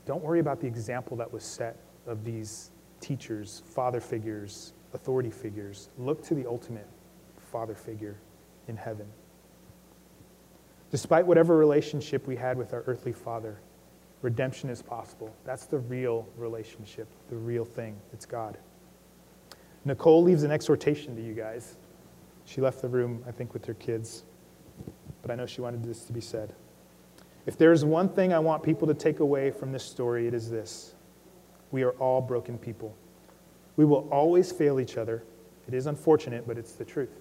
don't 0.07 0.23
worry 0.23 0.41
about 0.41 0.61
the 0.61 0.67
example 0.67 1.17
that 1.19 1.31
was 1.31 1.45
set 1.45 1.77
of 2.07 2.25
these 2.25 2.71
teachers, 3.01 3.63
father 3.67 4.01
figures, 4.01 4.73
authority 4.95 5.31
figures. 5.31 5.89
Look 5.99 6.23
to 6.25 6.35
the 6.35 6.47
ultimate 6.47 6.89
father 7.53 7.75
figure 7.75 8.19
in 8.69 8.77
heaven. 8.77 9.07
Despite 10.91 11.27
whatever 11.27 11.57
relationship 11.57 12.27
we 12.27 12.37
had 12.37 12.57
with 12.57 12.73
our 12.73 12.83
earthly 12.87 13.13
father, 13.13 13.61
redemption 14.23 14.71
is 14.71 14.83
possible. 14.83 15.35
That's 15.45 15.67
the 15.67 15.79
real 15.79 16.29
relationship, 16.37 17.09
the 17.29 17.37
real 17.37 17.65
thing. 17.65 17.97
It's 18.13 18.27
God. 18.27 18.59
Nicole 19.85 20.23
leaves 20.23 20.43
an 20.43 20.51
exhortation 20.51 21.15
to 21.17 21.23
you 21.23 21.33
guys. 21.33 21.77
She 22.45 22.61
left 22.61 22.83
the 22.83 22.89
room, 22.89 23.23
I 23.27 23.31
think, 23.31 23.55
with 23.55 23.65
her 23.67 23.75
kids, 23.75 24.25
but 25.23 25.31
I 25.31 25.37
know 25.37 25.47
she 25.47 25.61
wanted 25.61 25.85
this 25.85 26.05
to 26.05 26.13
be 26.13 26.21
said. 26.21 26.55
If 27.47 27.57
there's 27.57 27.85
one 27.85 28.09
thing 28.09 28.33
I 28.33 28.39
want 28.39 28.63
people 28.63 28.87
to 28.89 28.95
take 28.95 29.21
away 29.21 29.51
from 29.51 29.73
this 29.73 29.85
story, 29.85 30.27
it 30.27 30.35
is 30.35 30.51
this 30.51 30.95
we 31.71 31.83
are 31.85 31.93
all 31.93 32.21
broken 32.21 32.59
people. 32.59 32.97
We 33.77 33.85
will 33.85 34.09
always 34.11 34.51
fail 34.51 34.81
each 34.81 34.97
other. 34.97 35.23
It 35.69 35.75
is 35.75 35.87
unfortunate, 35.87 36.47
but 36.47 36.59
it's 36.59 36.73
the 36.73 36.85
truth. 36.85 37.21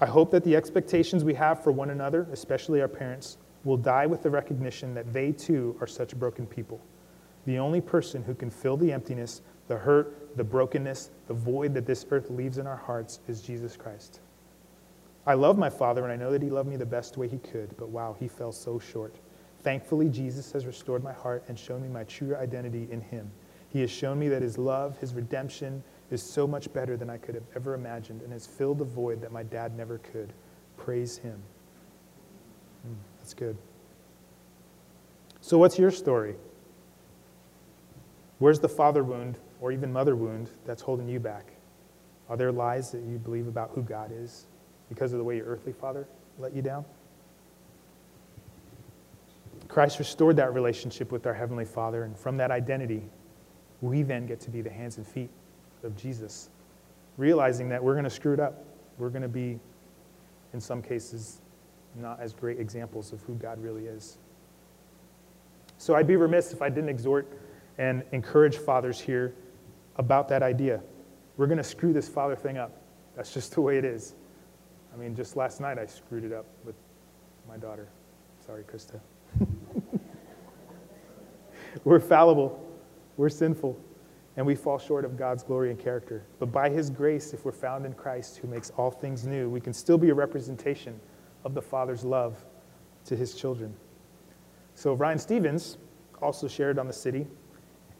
I 0.00 0.06
hope 0.06 0.30
that 0.32 0.44
the 0.44 0.56
expectations 0.56 1.22
we 1.22 1.34
have 1.34 1.62
for 1.62 1.70
one 1.70 1.90
another, 1.90 2.26
especially 2.32 2.80
our 2.80 2.88
parents, 2.88 3.38
will 3.62 3.76
die 3.76 4.06
with 4.06 4.22
the 4.22 4.30
recognition 4.30 4.92
that 4.94 5.12
they 5.12 5.32
too 5.32 5.76
are 5.80 5.86
such 5.86 6.16
broken 6.16 6.46
people. 6.46 6.80
The 7.46 7.58
only 7.58 7.80
person 7.80 8.22
who 8.22 8.34
can 8.34 8.50
fill 8.50 8.76
the 8.76 8.92
emptiness, 8.92 9.42
the 9.68 9.76
hurt, 9.76 10.36
the 10.36 10.44
brokenness, 10.44 11.10
the 11.26 11.34
void 11.34 11.74
that 11.74 11.86
this 11.86 12.04
earth 12.10 12.30
leaves 12.30 12.58
in 12.58 12.66
our 12.66 12.76
hearts 12.76 13.20
is 13.28 13.40
Jesus 13.40 13.76
Christ. 13.76 14.20
I 15.26 15.34
love 15.34 15.56
my 15.56 15.70
Father, 15.70 16.02
and 16.02 16.12
I 16.12 16.16
know 16.16 16.32
that 16.32 16.42
He 16.42 16.50
loved 16.50 16.68
me 16.68 16.76
the 16.76 16.84
best 16.84 17.16
way 17.16 17.28
He 17.28 17.38
could, 17.38 17.74
but 17.76 17.88
wow, 17.88 18.16
He 18.18 18.28
fell 18.28 18.52
so 18.52 18.78
short. 18.78 19.14
Thankfully, 19.62 20.08
Jesus 20.08 20.52
has 20.52 20.66
restored 20.66 21.02
my 21.02 21.12
heart 21.12 21.44
and 21.48 21.58
shown 21.58 21.82
me 21.82 21.88
my 21.88 22.04
true 22.04 22.36
identity 22.36 22.88
in 22.90 23.00
Him. 23.00 23.30
He 23.70 23.80
has 23.80 23.90
shown 23.90 24.18
me 24.18 24.28
that 24.28 24.42
His 24.42 24.58
love, 24.58 24.98
His 24.98 25.14
redemption, 25.14 25.82
is 26.14 26.22
so 26.22 26.46
much 26.46 26.72
better 26.72 26.96
than 26.96 27.10
I 27.10 27.18
could 27.18 27.34
have 27.34 27.44
ever 27.54 27.74
imagined 27.74 28.22
and 28.22 28.32
has 28.32 28.46
filled 28.46 28.78
the 28.78 28.84
void 28.84 29.20
that 29.20 29.32
my 29.32 29.42
dad 29.42 29.76
never 29.76 29.98
could. 29.98 30.32
Praise 30.78 31.18
Him. 31.18 31.42
Mm, 32.88 32.94
that's 33.18 33.34
good. 33.34 33.56
So, 35.40 35.58
what's 35.58 35.78
your 35.78 35.90
story? 35.90 36.36
Where's 38.38 38.60
the 38.60 38.68
father 38.68 39.04
wound 39.04 39.38
or 39.60 39.72
even 39.72 39.92
mother 39.92 40.16
wound 40.16 40.50
that's 40.64 40.82
holding 40.82 41.08
you 41.08 41.20
back? 41.20 41.52
Are 42.28 42.36
there 42.36 42.52
lies 42.52 42.90
that 42.92 43.02
you 43.02 43.18
believe 43.18 43.46
about 43.46 43.72
who 43.74 43.82
God 43.82 44.10
is 44.14 44.46
because 44.88 45.12
of 45.12 45.18
the 45.18 45.24
way 45.24 45.36
your 45.36 45.46
earthly 45.46 45.72
father 45.72 46.06
let 46.38 46.54
you 46.54 46.62
down? 46.62 46.84
Christ 49.68 49.98
restored 49.98 50.36
that 50.36 50.54
relationship 50.54 51.10
with 51.10 51.26
our 51.26 51.34
Heavenly 51.34 51.64
Father, 51.64 52.04
and 52.04 52.16
from 52.16 52.36
that 52.36 52.50
identity, 52.50 53.02
we 53.80 54.02
then 54.02 54.26
get 54.26 54.40
to 54.40 54.50
be 54.50 54.62
the 54.62 54.70
hands 54.70 54.98
and 54.98 55.06
feet 55.06 55.30
of 55.84 55.96
Jesus, 55.96 56.50
realizing 57.16 57.68
that 57.68 57.82
we're 57.82 57.94
going 57.94 58.04
to 58.04 58.10
screw 58.10 58.32
it 58.32 58.40
up. 58.40 58.64
We're 58.98 59.10
going 59.10 59.22
to 59.22 59.28
be, 59.28 59.58
in 60.52 60.60
some 60.60 60.82
cases, 60.82 61.40
not 61.94 62.20
as 62.20 62.32
great 62.32 62.58
examples 62.58 63.12
of 63.12 63.20
who 63.22 63.34
God 63.34 63.62
really 63.62 63.86
is. 63.86 64.18
So 65.78 65.94
I'd 65.94 66.06
be 66.06 66.16
remiss 66.16 66.52
if 66.52 66.62
I 66.62 66.68
didn't 66.68 66.88
exhort 66.88 67.26
and 67.78 68.02
encourage 68.12 68.56
fathers 68.56 69.00
here 69.00 69.34
about 69.96 70.28
that 70.28 70.42
idea. 70.42 70.80
We're 71.36 71.46
going 71.46 71.58
to 71.58 71.64
screw 71.64 71.92
this 71.92 72.08
father 72.08 72.36
thing 72.36 72.58
up. 72.58 72.72
That's 73.16 73.32
just 73.32 73.52
the 73.54 73.60
way 73.60 73.78
it 73.78 73.84
is. 73.84 74.14
I 74.92 74.96
mean, 74.96 75.14
just 75.14 75.36
last 75.36 75.60
night 75.60 75.78
I 75.78 75.86
screwed 75.86 76.24
it 76.24 76.32
up 76.32 76.46
with 76.64 76.76
my 77.48 77.56
daughter. 77.56 77.88
Sorry, 78.46 78.62
Krista. 78.62 79.00
We're 81.82 82.00
fallible, 82.00 82.62
we're 83.16 83.28
sinful, 83.28 83.78
and 84.36 84.44
we 84.44 84.54
fall 84.54 84.78
short 84.78 85.04
of 85.04 85.16
God's 85.16 85.42
glory 85.42 85.70
and 85.70 85.78
character. 85.78 86.24
But 86.38 86.52
by 86.52 86.68
His 86.68 86.90
grace, 86.90 87.32
if 87.32 87.44
we're 87.44 87.52
found 87.52 87.86
in 87.86 87.92
Christ 87.92 88.38
who 88.38 88.48
makes 88.48 88.70
all 88.70 88.90
things 88.90 89.26
new, 89.26 89.48
we 89.48 89.60
can 89.60 89.72
still 89.72 89.98
be 89.98 90.10
a 90.10 90.14
representation 90.14 90.98
of 91.44 91.54
the 91.54 91.62
Father's 91.62 92.04
love 92.04 92.44
to 93.06 93.16
His 93.16 93.34
children. 93.34 93.74
So 94.74 94.94
Ryan 94.94 95.18
Stevens 95.18 95.78
also 96.20 96.48
shared 96.48 96.78
on 96.78 96.86
the 96.86 96.92
city, 96.92 97.26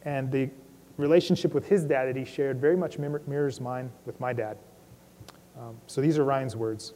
and 0.03 0.31
the 0.31 0.49
relationship 0.97 1.53
with 1.53 1.67
his 1.67 1.83
dad 1.83 2.05
that 2.05 2.15
he 2.15 2.25
shared 2.25 2.59
very 2.59 2.75
much 2.75 2.97
mirrors 2.97 3.61
mine 3.61 3.91
with 4.05 4.19
my 4.19 4.33
dad. 4.33 4.57
Um, 5.57 5.77
so 5.87 6.01
these 6.01 6.17
are 6.17 6.23
Ryan's 6.23 6.55
words, 6.55 6.93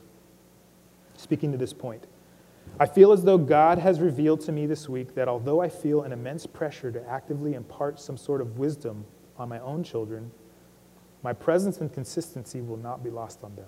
speaking 1.15 1.51
to 1.51 1.57
this 1.57 1.73
point. 1.73 2.07
I 2.79 2.85
feel 2.85 3.11
as 3.11 3.23
though 3.23 3.37
God 3.37 3.77
has 3.79 3.99
revealed 3.99 4.41
to 4.41 4.51
me 4.51 4.65
this 4.65 4.87
week 4.87 5.15
that 5.15 5.27
although 5.27 5.59
I 5.59 5.69
feel 5.69 6.03
an 6.03 6.11
immense 6.11 6.45
pressure 6.45 6.91
to 6.91 7.09
actively 7.09 7.53
impart 7.53 7.99
some 7.99 8.15
sort 8.15 8.41
of 8.41 8.57
wisdom 8.57 9.05
on 9.39 9.49
my 9.49 9.59
own 9.59 9.83
children, 9.83 10.31
my 11.23 11.33
presence 11.33 11.79
and 11.79 11.91
consistency 11.91 12.61
will 12.61 12.77
not 12.77 13.03
be 13.03 13.09
lost 13.09 13.43
on 13.43 13.55
them. 13.55 13.67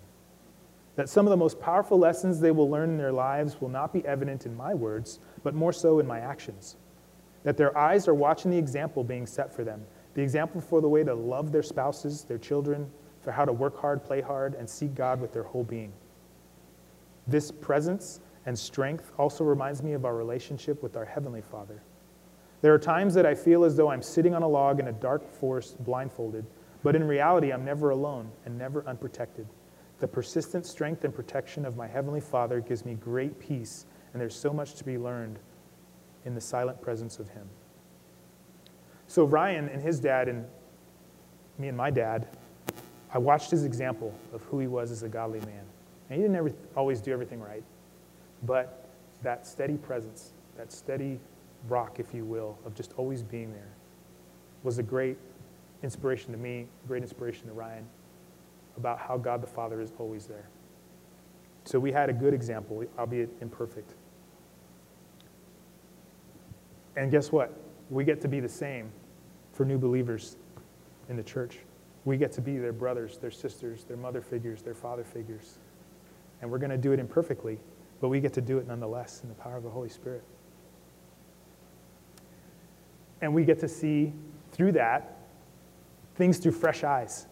That 0.95 1.09
some 1.09 1.25
of 1.25 1.31
the 1.31 1.37
most 1.37 1.59
powerful 1.59 1.97
lessons 1.97 2.39
they 2.39 2.51
will 2.51 2.69
learn 2.69 2.89
in 2.89 2.97
their 2.97 3.11
lives 3.13 3.61
will 3.61 3.69
not 3.69 3.93
be 3.93 4.05
evident 4.05 4.45
in 4.45 4.55
my 4.55 4.73
words, 4.73 5.19
but 5.43 5.55
more 5.55 5.73
so 5.73 5.99
in 5.99 6.07
my 6.07 6.19
actions. 6.19 6.75
that 7.43 7.57
their 7.57 7.75
eyes 7.77 8.07
are 8.07 8.13
watching 8.13 8.51
the 8.51 8.57
example 8.57 9.03
being 9.03 9.25
set 9.25 9.53
for 9.53 9.63
them, 9.63 9.83
the 10.13 10.21
example 10.21 10.61
for 10.61 10.81
the 10.81 10.89
way 10.89 11.03
to 11.03 11.13
love 11.13 11.51
their 11.51 11.63
spouses, 11.63 12.23
their 12.23 12.37
children, 12.37 12.89
for 13.21 13.31
how 13.31 13.45
to 13.45 13.53
work 13.53 13.79
hard, 13.79 14.03
play 14.03 14.21
hard, 14.21 14.55
and 14.55 14.69
seek 14.69 14.93
God 14.95 15.21
with 15.21 15.33
their 15.33 15.43
whole 15.43 15.63
being. 15.63 15.91
This 17.27 17.51
presence 17.51 18.19
and 18.45 18.57
strength 18.57 19.11
also 19.17 19.43
reminds 19.43 19.83
me 19.83 19.93
of 19.93 20.05
our 20.05 20.15
relationship 20.15 20.81
with 20.81 20.95
our 20.95 21.05
Heavenly 21.05 21.41
Father. 21.41 21.81
There 22.61 22.73
are 22.73 22.79
times 22.79 23.13
that 23.15 23.25
I 23.25 23.33
feel 23.33 23.63
as 23.63 23.75
though 23.75 23.89
I'm 23.89 24.03
sitting 24.03 24.35
on 24.35 24.43
a 24.43 24.47
log 24.47 24.79
in 24.79 24.87
a 24.87 24.91
dark 24.91 25.27
forest 25.27 25.83
blindfolded, 25.83 26.45
but 26.83 26.95
in 26.95 27.03
reality, 27.03 27.51
I'm 27.51 27.65
never 27.65 27.89
alone 27.89 28.31
and 28.45 28.57
never 28.57 28.85
unprotected. 28.87 29.47
The 29.99 30.07
persistent 30.07 30.65
strength 30.65 31.03
and 31.03 31.13
protection 31.13 31.65
of 31.65 31.75
my 31.75 31.87
Heavenly 31.87 32.21
Father 32.21 32.59
gives 32.59 32.85
me 32.85 32.95
great 32.95 33.39
peace, 33.39 33.85
and 34.13 34.21
there's 34.21 34.35
so 34.35 34.53
much 34.53 34.75
to 34.75 34.83
be 34.83 34.97
learned 34.97 35.39
in 36.25 36.35
the 36.35 36.41
silent 36.41 36.81
presence 36.81 37.19
of 37.19 37.29
Him. 37.29 37.47
So, 39.11 39.25
Ryan 39.25 39.67
and 39.67 39.81
his 39.81 39.99
dad, 39.99 40.29
and 40.29 40.45
me 41.57 41.67
and 41.67 41.75
my 41.75 41.91
dad, 41.91 42.29
I 43.13 43.17
watched 43.17 43.51
his 43.51 43.65
example 43.65 44.17
of 44.31 44.41
who 44.43 44.59
he 44.59 44.67
was 44.67 44.89
as 44.89 45.03
a 45.03 45.09
godly 45.09 45.41
man. 45.41 45.65
And 46.09 46.15
he 46.15 46.21
didn't 46.21 46.37
ever, 46.37 46.53
always 46.77 47.01
do 47.01 47.11
everything 47.11 47.41
right, 47.41 47.63
but 48.43 48.89
that 49.21 49.45
steady 49.45 49.75
presence, 49.75 50.31
that 50.55 50.71
steady 50.71 51.19
rock, 51.67 51.99
if 51.99 52.13
you 52.13 52.25
will, 52.25 52.57
of 52.65 52.75
just 52.75 52.93
always 52.97 53.23
being 53.23 53.51
there 53.51 53.69
was 54.63 54.77
a 54.77 54.83
great 54.83 55.17
inspiration 55.83 56.31
to 56.31 56.37
me, 56.37 56.67
great 56.87 57.01
inspiration 57.01 57.47
to 57.47 57.53
Ryan 57.53 57.85
about 58.77 58.99
how 58.99 59.17
God 59.17 59.41
the 59.41 59.47
Father 59.47 59.81
is 59.81 59.91
always 59.97 60.27
there. 60.27 60.47
So 61.65 61.79
we 61.79 61.91
had 61.91 62.09
a 62.09 62.13
good 62.13 62.33
example, 62.33 62.83
albeit 62.97 63.29
imperfect. 63.41 63.93
And 66.95 67.11
guess 67.11 67.31
what? 67.31 67.55
We 67.89 68.03
get 68.03 68.21
to 68.21 68.27
be 68.27 68.39
the 68.39 68.49
same 68.49 68.91
for 69.53 69.65
new 69.65 69.77
believers 69.77 70.37
in 71.09 71.15
the 71.15 71.23
church. 71.23 71.59
We 72.05 72.17
get 72.17 72.31
to 72.33 72.41
be 72.41 72.57
their 72.57 72.73
brothers, 72.73 73.17
their 73.17 73.31
sisters, 73.31 73.83
their 73.83 73.97
mother 73.97 74.21
figures, 74.21 74.61
their 74.61 74.73
father 74.73 75.03
figures. 75.03 75.59
And 76.41 76.49
we're 76.49 76.57
going 76.57 76.71
to 76.71 76.77
do 76.77 76.91
it 76.91 76.99
imperfectly, 76.99 77.59
but 77.99 78.09
we 78.09 78.19
get 78.19 78.33
to 78.33 78.41
do 78.41 78.57
it 78.57 78.67
nonetheless 78.67 79.21
in 79.23 79.29
the 79.29 79.35
power 79.35 79.57
of 79.57 79.63
the 79.63 79.69
Holy 79.69 79.89
Spirit. 79.89 80.23
And 83.21 83.33
we 83.33 83.45
get 83.45 83.59
to 83.59 83.67
see 83.67 84.13
through 84.51 84.73
that 84.73 85.17
things 86.15 86.37
through 86.37 86.51
fresh 86.51 86.83
eyes. 86.83 87.27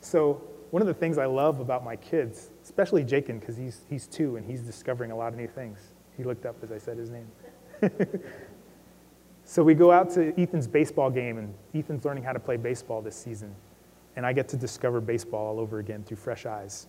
So, 0.00 0.42
one 0.70 0.82
of 0.82 0.88
the 0.88 0.94
things 0.94 1.18
I 1.18 1.26
love 1.26 1.60
about 1.60 1.84
my 1.84 1.96
kids, 1.96 2.50
especially 2.62 3.04
Jakin, 3.04 3.38
because 3.38 3.56
he's, 3.56 3.82
he's 3.88 4.06
two 4.06 4.36
and 4.36 4.46
he's 4.46 4.62
discovering 4.62 5.10
a 5.10 5.16
lot 5.16 5.32
of 5.32 5.38
new 5.38 5.48
things. 5.48 5.92
He 6.16 6.24
looked 6.24 6.46
up 6.46 6.56
as 6.62 6.72
I 6.72 6.78
said 6.78 6.96
his 6.96 7.10
name. 7.10 7.28
so, 9.44 9.62
we 9.62 9.74
go 9.74 9.90
out 9.90 10.10
to 10.14 10.40
Ethan's 10.40 10.66
baseball 10.66 11.10
game, 11.10 11.38
and 11.38 11.54
Ethan's 11.74 12.04
learning 12.04 12.24
how 12.24 12.32
to 12.32 12.40
play 12.40 12.56
baseball 12.56 13.02
this 13.02 13.16
season. 13.16 13.54
And 14.16 14.26
I 14.26 14.32
get 14.32 14.48
to 14.48 14.56
discover 14.56 15.00
baseball 15.00 15.46
all 15.46 15.60
over 15.60 15.78
again 15.78 16.02
through 16.02 16.16
fresh 16.16 16.46
eyes. 16.46 16.88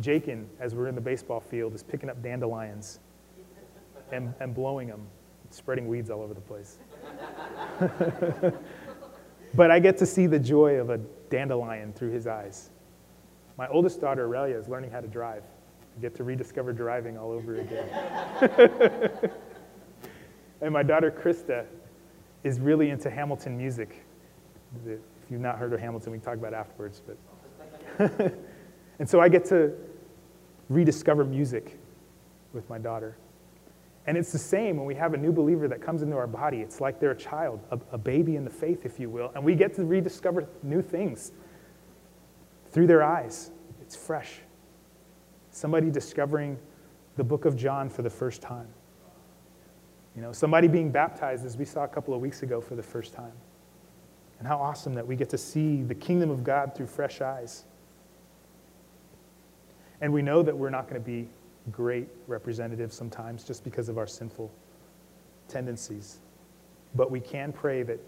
Jakin, 0.00 0.48
as 0.58 0.74
we're 0.74 0.88
in 0.88 0.94
the 0.94 1.00
baseball 1.00 1.40
field, 1.40 1.74
is 1.74 1.82
picking 1.82 2.08
up 2.08 2.22
dandelions 2.22 3.00
and, 4.12 4.34
and 4.40 4.54
blowing 4.54 4.88
them, 4.88 5.06
spreading 5.50 5.88
weeds 5.88 6.10
all 6.10 6.22
over 6.22 6.34
the 6.34 6.40
place. 6.40 6.78
but 9.54 9.70
I 9.70 9.78
get 9.78 9.96
to 9.98 10.06
see 10.06 10.26
the 10.26 10.38
joy 10.38 10.74
of 10.74 10.90
a 10.90 10.98
dandelion 11.30 11.92
through 11.92 12.10
his 12.10 12.26
eyes. 12.26 12.70
My 13.56 13.68
oldest 13.68 14.00
daughter, 14.00 14.24
Aurelia, 14.24 14.58
is 14.58 14.68
learning 14.68 14.90
how 14.90 15.00
to 15.00 15.08
drive. 15.08 15.42
I 15.96 16.00
get 16.00 16.14
to 16.16 16.24
rediscover 16.24 16.72
driving 16.72 17.18
all 17.18 17.30
over 17.30 17.56
again. 17.56 17.88
and 20.60 20.72
my 20.72 20.82
daughter, 20.82 21.10
Krista, 21.10 21.66
is 22.44 22.60
really 22.60 22.90
into 22.90 23.10
Hamilton 23.10 23.56
music. 23.56 24.04
If 24.86 24.98
you've 25.30 25.40
not 25.40 25.58
heard 25.58 25.72
of 25.72 25.80
Hamilton, 25.80 26.12
we 26.12 26.18
can 26.18 26.24
talk 26.24 26.36
about 26.36 26.54
afterwards. 26.54 27.02
But 27.06 27.18
and 28.98 29.08
so 29.08 29.20
I 29.20 29.28
get 29.28 29.44
to 29.46 29.72
rediscover 30.68 31.24
music 31.24 31.78
with 32.52 32.68
my 32.70 32.78
daughter. 32.78 33.16
And 34.06 34.16
it's 34.16 34.32
the 34.32 34.38
same 34.38 34.76
when 34.76 34.86
we 34.86 34.94
have 34.94 35.14
a 35.14 35.16
new 35.16 35.32
believer 35.32 35.68
that 35.68 35.82
comes 35.82 36.02
into 36.02 36.16
our 36.16 36.26
body. 36.26 36.60
It's 36.60 36.80
like 36.80 36.98
they're 36.98 37.10
a 37.10 37.16
child, 37.16 37.60
a, 37.70 37.78
a, 37.92 37.98
baby 37.98 38.36
in 38.36 38.44
the 38.44 38.50
faith, 38.50 38.86
if 38.86 38.98
you 38.98 39.10
will. 39.10 39.30
And 39.34 39.44
we 39.44 39.54
get 39.54 39.74
to 39.74 39.84
rediscover 39.84 40.48
new 40.62 40.80
things 40.80 41.32
through 42.70 42.86
their 42.86 43.02
eyes. 43.02 43.50
It's 43.82 43.94
fresh. 43.94 44.38
Somebody 45.50 45.90
discovering 45.90 46.58
the 47.16 47.24
book 47.24 47.44
of 47.44 47.56
John 47.56 47.90
for 47.90 48.02
the 48.02 48.10
first 48.10 48.40
time. 48.40 48.68
You 50.16 50.22
know, 50.22 50.32
somebody 50.32 50.66
being 50.66 50.90
baptized, 50.90 51.44
as 51.44 51.56
we 51.56 51.64
saw 51.64 51.84
a 51.84 51.88
couple 51.88 52.14
of 52.14 52.20
weeks 52.20 52.42
ago, 52.42 52.60
for 52.60 52.74
the 52.74 52.82
first 52.82 53.12
time. 53.12 53.32
And 54.38 54.48
how 54.48 54.56
awesome 54.56 54.94
that 54.94 55.06
we 55.06 55.16
get 55.16 55.28
to 55.30 55.38
see 55.38 55.82
the 55.82 55.94
kingdom 55.94 56.30
of 56.30 56.42
God 56.42 56.74
through 56.74 56.86
fresh 56.86 57.20
eyes. 57.20 57.64
And 60.00 60.12
we 60.12 60.22
know 60.22 60.42
that 60.42 60.56
we're 60.56 60.70
not 60.70 60.88
going 60.88 61.00
to 61.00 61.06
be 61.06 61.28
great 61.70 62.08
representatives 62.26 62.96
sometimes 62.96 63.44
just 63.44 63.64
because 63.64 63.88
of 63.88 63.98
our 63.98 64.06
sinful 64.06 64.50
tendencies. 65.48 66.18
But 66.94 67.10
we 67.10 67.20
can 67.20 67.52
pray 67.52 67.82
that 67.82 68.00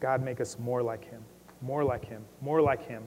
God 0.00 0.22
make 0.22 0.40
us 0.40 0.58
more 0.58 0.82
like 0.82 1.04
Him, 1.04 1.22
more 1.60 1.84
like 1.84 2.04
Him, 2.04 2.24
more 2.40 2.60
like 2.60 2.86
Him, 2.86 3.04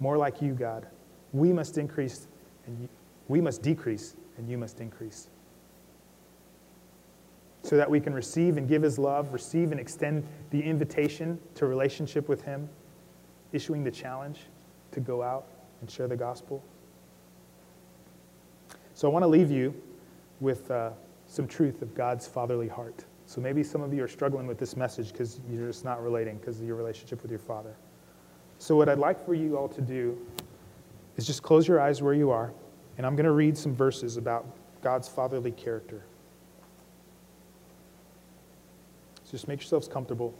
more 0.00 0.16
like 0.16 0.42
you, 0.42 0.52
God. 0.52 0.86
We 1.32 1.52
must 1.52 1.78
increase 1.78 2.26
and 2.66 2.78
you, 2.80 2.88
we 3.28 3.40
must 3.40 3.62
decrease 3.62 4.16
and 4.36 4.48
you 4.48 4.58
must 4.58 4.80
increase. 4.80 5.28
So 7.62 7.76
that 7.76 7.88
we 7.88 8.00
can 8.00 8.12
receive 8.12 8.56
and 8.56 8.68
give 8.68 8.82
His 8.82 8.98
love, 8.98 9.32
receive 9.32 9.70
and 9.70 9.80
extend 9.80 10.26
the 10.50 10.60
invitation 10.60 11.38
to 11.54 11.66
relationship 11.66 12.28
with 12.28 12.42
Him, 12.42 12.68
issuing 13.52 13.84
the 13.84 13.90
challenge 13.90 14.40
to 14.92 15.00
go 15.00 15.22
out 15.22 15.46
and 15.80 15.90
share 15.90 16.08
the 16.08 16.16
gospel. 16.16 16.62
So 18.94 19.08
I 19.08 19.12
want 19.12 19.24
to 19.24 19.28
leave 19.28 19.50
you 19.50 19.74
with 20.40 20.70
uh, 20.70 20.90
some 21.26 21.46
truth 21.46 21.82
of 21.82 21.94
God's 21.94 22.26
fatherly 22.26 22.68
heart. 22.68 23.04
So 23.26 23.40
maybe 23.40 23.64
some 23.64 23.82
of 23.82 23.92
you 23.92 24.04
are 24.04 24.08
struggling 24.08 24.46
with 24.46 24.58
this 24.58 24.76
message 24.76 25.10
because 25.10 25.40
you're 25.50 25.66
just 25.66 25.84
not 25.84 26.02
relating 26.02 26.38
because 26.38 26.60
of 26.60 26.66
your 26.66 26.76
relationship 26.76 27.22
with 27.22 27.30
your 27.30 27.40
father. 27.40 27.74
So, 28.58 28.76
what 28.76 28.88
I'd 28.88 28.98
like 28.98 29.24
for 29.24 29.34
you 29.34 29.56
all 29.56 29.68
to 29.68 29.80
do 29.80 30.16
is 31.16 31.26
just 31.26 31.42
close 31.42 31.66
your 31.66 31.80
eyes 31.80 32.02
where 32.02 32.14
you 32.14 32.30
are, 32.30 32.52
and 32.96 33.06
I'm 33.06 33.16
going 33.16 33.24
to 33.24 33.32
read 33.32 33.58
some 33.58 33.74
verses 33.74 34.16
about 34.16 34.46
God's 34.80 35.08
fatherly 35.08 35.50
character. 35.50 36.04
So 39.24 39.32
just 39.32 39.48
make 39.48 39.60
yourselves 39.60 39.88
comfortable. 39.88 40.34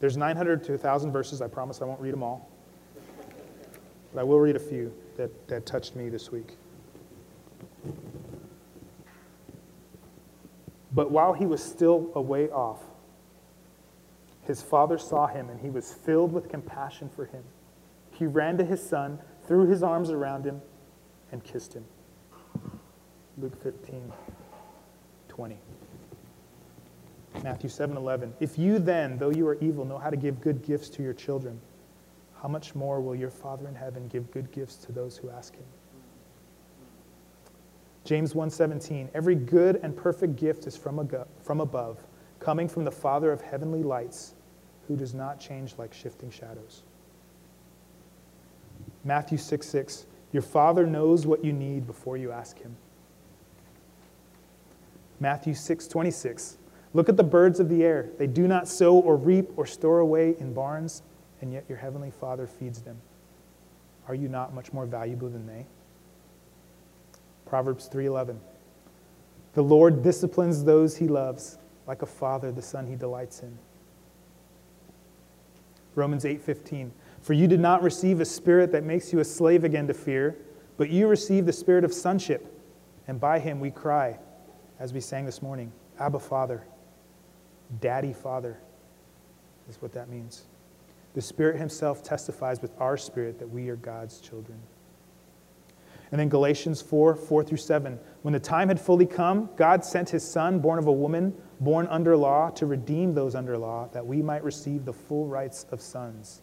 There's 0.00 0.16
900 0.16 0.62
to 0.64 0.72
1,000 0.72 1.10
verses. 1.10 1.40
I 1.40 1.48
promise 1.48 1.80
I 1.80 1.86
won't 1.86 2.00
read 2.00 2.12
them 2.12 2.22
all. 2.22 2.50
But 4.12 4.20
I 4.20 4.24
will 4.24 4.40
read 4.40 4.56
a 4.56 4.60
few 4.60 4.92
that, 5.16 5.48
that 5.48 5.64
touched 5.64 5.96
me 5.96 6.10
this 6.10 6.30
week. 6.30 6.56
But 10.96 11.10
while 11.10 11.34
he 11.34 11.44
was 11.44 11.62
still 11.62 12.10
a 12.14 12.22
way 12.22 12.48
off, 12.48 12.82
his 14.44 14.62
father 14.62 14.96
saw 14.96 15.26
him 15.26 15.50
and 15.50 15.60
he 15.60 15.68
was 15.68 15.92
filled 15.92 16.32
with 16.32 16.48
compassion 16.48 17.10
for 17.10 17.26
him. 17.26 17.44
He 18.12 18.24
ran 18.24 18.56
to 18.56 18.64
his 18.64 18.82
son, 18.82 19.18
threw 19.46 19.66
his 19.66 19.82
arms 19.82 20.10
around 20.10 20.46
him, 20.46 20.62
and 21.32 21.44
kissed 21.44 21.74
him. 21.74 21.84
Luke 23.36 23.62
15, 23.62 24.10
20. 25.28 25.58
Matthew 27.42 27.68
7 27.68 27.94
11. 27.94 28.32
If 28.40 28.58
you 28.58 28.78
then, 28.78 29.18
though 29.18 29.28
you 29.28 29.46
are 29.48 29.56
evil, 29.56 29.84
know 29.84 29.98
how 29.98 30.08
to 30.08 30.16
give 30.16 30.40
good 30.40 30.62
gifts 30.62 30.88
to 30.90 31.02
your 31.02 31.12
children, 31.12 31.60
how 32.40 32.48
much 32.48 32.74
more 32.74 33.02
will 33.02 33.14
your 33.14 33.28
Father 33.28 33.68
in 33.68 33.74
heaven 33.74 34.08
give 34.08 34.30
good 34.30 34.50
gifts 34.50 34.76
to 34.76 34.92
those 34.92 35.18
who 35.18 35.28
ask 35.28 35.54
him? 35.54 35.66
James 38.06 38.34
1:17 38.34 39.10
Every 39.14 39.34
good 39.34 39.80
and 39.82 39.94
perfect 39.94 40.36
gift 40.36 40.66
is 40.66 40.76
from, 40.76 41.08
from 41.42 41.60
above, 41.60 41.98
coming 42.38 42.68
from 42.68 42.84
the 42.84 42.90
Father 42.90 43.32
of 43.32 43.40
heavenly 43.40 43.82
lights, 43.82 44.34
who 44.86 44.96
does 44.96 45.12
not 45.12 45.40
change 45.40 45.74
like 45.76 45.92
shifting 45.92 46.30
shadows. 46.30 46.84
Matthew 49.04 49.38
6, 49.38 49.66
6, 49.66 50.06
Your 50.32 50.42
Father 50.42 50.86
knows 50.86 51.26
what 51.26 51.44
you 51.44 51.52
need 51.52 51.86
before 51.86 52.16
you 52.16 52.30
ask 52.30 52.58
him. 52.58 52.76
Matthew 55.18 55.54
6, 55.54 55.88
26, 55.88 56.58
Look 56.94 57.08
at 57.08 57.16
the 57.16 57.24
birds 57.24 57.60
of 57.60 57.68
the 57.68 57.84
air. 57.84 58.08
They 58.18 58.26
do 58.26 58.46
not 58.46 58.68
sow 58.68 58.96
or 58.96 59.16
reap 59.16 59.50
or 59.56 59.66
store 59.66 59.98
away 59.98 60.36
in 60.38 60.54
barns, 60.54 61.02
and 61.40 61.52
yet 61.52 61.64
your 61.68 61.78
heavenly 61.78 62.10
Father 62.10 62.46
feeds 62.46 62.80
them. 62.82 63.00
Are 64.08 64.14
you 64.14 64.28
not 64.28 64.54
much 64.54 64.72
more 64.72 64.86
valuable 64.86 65.28
than 65.28 65.46
they? 65.46 65.66
Proverbs 67.46 67.88
3:11. 67.88 68.40
The 69.54 69.62
Lord 69.62 70.02
disciplines 70.02 70.64
those 70.64 70.96
he 70.96 71.08
loves, 71.08 71.58
like 71.86 72.02
a 72.02 72.06
father 72.06 72.52
the 72.52 72.62
son 72.62 72.86
he 72.86 72.96
delights 72.96 73.42
in. 73.42 73.58
Romans 75.94 76.24
8:15. 76.24 76.92
For 77.22 77.32
you 77.32 77.48
did 77.48 77.60
not 77.60 77.82
receive 77.82 78.20
a 78.20 78.24
spirit 78.24 78.70
that 78.72 78.84
makes 78.84 79.12
you 79.12 79.18
a 79.18 79.24
slave 79.24 79.64
again 79.64 79.86
to 79.86 79.94
fear, 79.94 80.36
but 80.76 80.90
you 80.90 81.08
received 81.08 81.46
the 81.46 81.52
spirit 81.52 81.84
of 81.84 81.94
sonship, 81.94 82.46
and 83.08 83.18
by 83.18 83.38
him 83.38 83.60
we 83.60 83.70
cry, 83.70 84.18
as 84.78 84.92
we 84.92 85.00
sang 85.00 85.24
this 85.24 85.40
morning, 85.40 85.72
Abba 85.98 86.18
Father. 86.18 86.64
Daddy, 87.80 88.12
Father 88.12 88.58
is 89.68 89.80
what 89.80 89.92
that 89.92 90.08
means. 90.08 90.44
The 91.14 91.22
Spirit 91.22 91.56
Himself 91.56 92.02
testifies 92.02 92.60
with 92.60 92.78
our 92.78 92.96
spirit 92.96 93.38
that 93.38 93.48
we 93.48 93.68
are 93.68 93.76
God's 93.76 94.20
children. 94.20 94.58
And 96.12 96.20
then 96.20 96.28
Galatians 96.28 96.80
4 96.82 97.16
4 97.16 97.44
through 97.44 97.58
7. 97.58 97.98
When 98.22 98.32
the 98.32 98.40
time 98.40 98.68
had 98.68 98.80
fully 98.80 99.06
come, 99.06 99.50
God 99.56 99.84
sent 99.84 100.10
His 100.10 100.28
Son, 100.28 100.60
born 100.60 100.78
of 100.78 100.86
a 100.86 100.92
woman, 100.92 101.34
born 101.60 101.86
under 101.88 102.16
law, 102.16 102.50
to 102.50 102.66
redeem 102.66 103.14
those 103.14 103.34
under 103.34 103.58
law, 103.58 103.88
that 103.92 104.06
we 104.06 104.22
might 104.22 104.44
receive 104.44 104.84
the 104.84 104.92
full 104.92 105.26
rights 105.26 105.66
of 105.70 105.80
sons. 105.80 106.42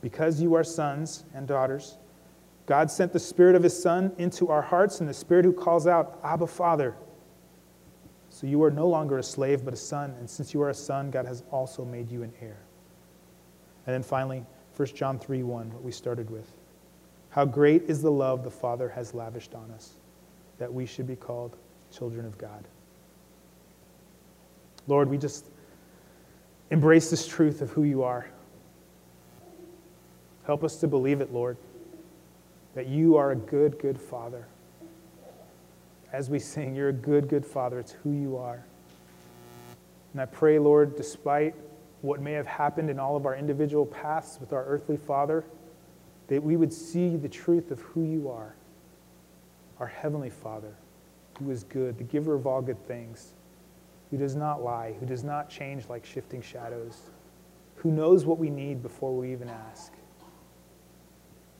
Because 0.00 0.40
you 0.40 0.54
are 0.54 0.64
sons 0.64 1.24
and 1.34 1.46
daughters, 1.46 1.98
God 2.66 2.90
sent 2.90 3.12
the 3.12 3.18
Spirit 3.18 3.56
of 3.56 3.62
His 3.62 3.80
Son 3.80 4.12
into 4.18 4.48
our 4.48 4.62
hearts, 4.62 5.00
and 5.00 5.08
the 5.08 5.14
Spirit 5.14 5.44
who 5.44 5.52
calls 5.52 5.86
out, 5.86 6.20
Abba, 6.22 6.46
Father. 6.46 6.94
So 8.30 8.46
you 8.46 8.62
are 8.62 8.70
no 8.70 8.86
longer 8.86 9.18
a 9.18 9.22
slave, 9.22 9.64
but 9.64 9.74
a 9.74 9.76
son. 9.76 10.14
And 10.18 10.28
since 10.28 10.52
you 10.54 10.62
are 10.62 10.70
a 10.70 10.74
son, 10.74 11.10
God 11.10 11.26
has 11.26 11.42
also 11.50 11.84
made 11.84 12.10
you 12.10 12.22
an 12.22 12.32
heir. 12.40 12.58
And 13.86 13.94
then 13.94 14.02
finally, 14.02 14.44
1 14.76 14.88
John 14.94 15.18
3 15.18 15.42
1, 15.42 15.72
what 15.72 15.82
we 15.82 15.90
started 15.90 16.30
with. 16.30 16.52
How 17.38 17.44
great 17.44 17.84
is 17.84 18.02
the 18.02 18.10
love 18.10 18.42
the 18.42 18.50
Father 18.50 18.88
has 18.88 19.14
lavished 19.14 19.54
on 19.54 19.70
us, 19.70 19.92
that 20.58 20.74
we 20.74 20.84
should 20.84 21.06
be 21.06 21.14
called 21.14 21.56
children 21.88 22.26
of 22.26 22.36
God. 22.36 22.66
Lord, 24.88 25.08
we 25.08 25.18
just 25.18 25.44
embrace 26.72 27.10
this 27.10 27.28
truth 27.28 27.62
of 27.62 27.70
who 27.70 27.84
you 27.84 28.02
are. 28.02 28.28
Help 30.46 30.64
us 30.64 30.78
to 30.78 30.88
believe 30.88 31.20
it, 31.20 31.32
Lord, 31.32 31.56
that 32.74 32.88
you 32.88 33.16
are 33.16 33.30
a 33.30 33.36
good, 33.36 33.78
good 33.78 34.00
Father 34.00 34.44
as 36.12 36.28
we 36.28 36.40
sing, 36.40 36.74
You're 36.74 36.88
a 36.88 36.92
good, 36.92 37.28
good 37.28 37.46
Father. 37.46 37.78
It's 37.78 37.92
who 37.92 38.10
you 38.10 38.36
are. 38.36 38.64
And 40.12 40.20
I 40.20 40.26
pray, 40.26 40.58
Lord, 40.58 40.96
despite 40.96 41.54
what 42.02 42.20
may 42.20 42.32
have 42.32 42.48
happened 42.48 42.90
in 42.90 42.98
all 42.98 43.14
of 43.14 43.26
our 43.26 43.36
individual 43.36 43.86
paths 43.86 44.38
with 44.40 44.52
our 44.52 44.64
earthly 44.64 44.96
Father, 44.96 45.44
that 46.28 46.42
we 46.42 46.56
would 46.56 46.72
see 46.72 47.16
the 47.16 47.28
truth 47.28 47.70
of 47.70 47.80
who 47.80 48.04
you 48.04 48.30
are, 48.30 48.54
our 49.78 49.86
Heavenly 49.86 50.30
Father, 50.30 50.74
who 51.38 51.50
is 51.50 51.64
good, 51.64 51.98
the 51.98 52.04
giver 52.04 52.34
of 52.34 52.46
all 52.46 52.62
good 52.62 52.84
things, 52.86 53.34
who 54.10 54.16
does 54.16 54.36
not 54.36 54.62
lie, 54.62 54.94
who 54.98 55.06
does 55.06 55.24
not 55.24 55.50
change 55.50 55.88
like 55.88 56.04
shifting 56.04 56.42
shadows, 56.42 57.10
who 57.76 57.90
knows 57.90 58.24
what 58.24 58.38
we 58.38 58.50
need 58.50 58.82
before 58.82 59.14
we 59.14 59.32
even 59.32 59.48
ask. 59.48 59.92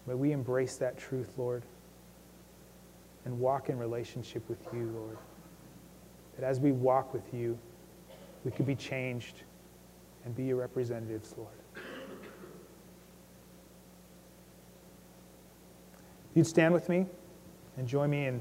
May 0.06 0.14
we 0.14 0.32
embrace 0.32 0.76
that 0.76 0.96
truth, 0.98 1.32
Lord 1.36 1.62
and 3.28 3.38
walk 3.38 3.68
in 3.68 3.78
relationship 3.78 4.48
with 4.48 4.58
you, 4.72 4.90
Lord. 4.94 5.18
That 6.38 6.46
as 6.46 6.60
we 6.60 6.72
walk 6.72 7.12
with 7.12 7.34
you, 7.34 7.58
we 8.42 8.50
could 8.50 8.66
be 8.66 8.74
changed 8.74 9.42
and 10.24 10.34
be 10.34 10.44
your 10.44 10.56
representatives, 10.56 11.34
Lord. 11.36 11.52
You'd 16.38 16.46
stand 16.46 16.72
with 16.72 16.88
me 16.88 17.04
and 17.78 17.88
join 17.88 18.10
me 18.10 18.26
in. 18.26 18.40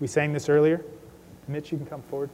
We 0.00 0.08
sang 0.08 0.32
this 0.32 0.48
earlier. 0.48 0.84
Mitch, 1.46 1.70
you 1.70 1.78
can 1.78 1.86
come 1.86 2.02
forward. 2.02 2.28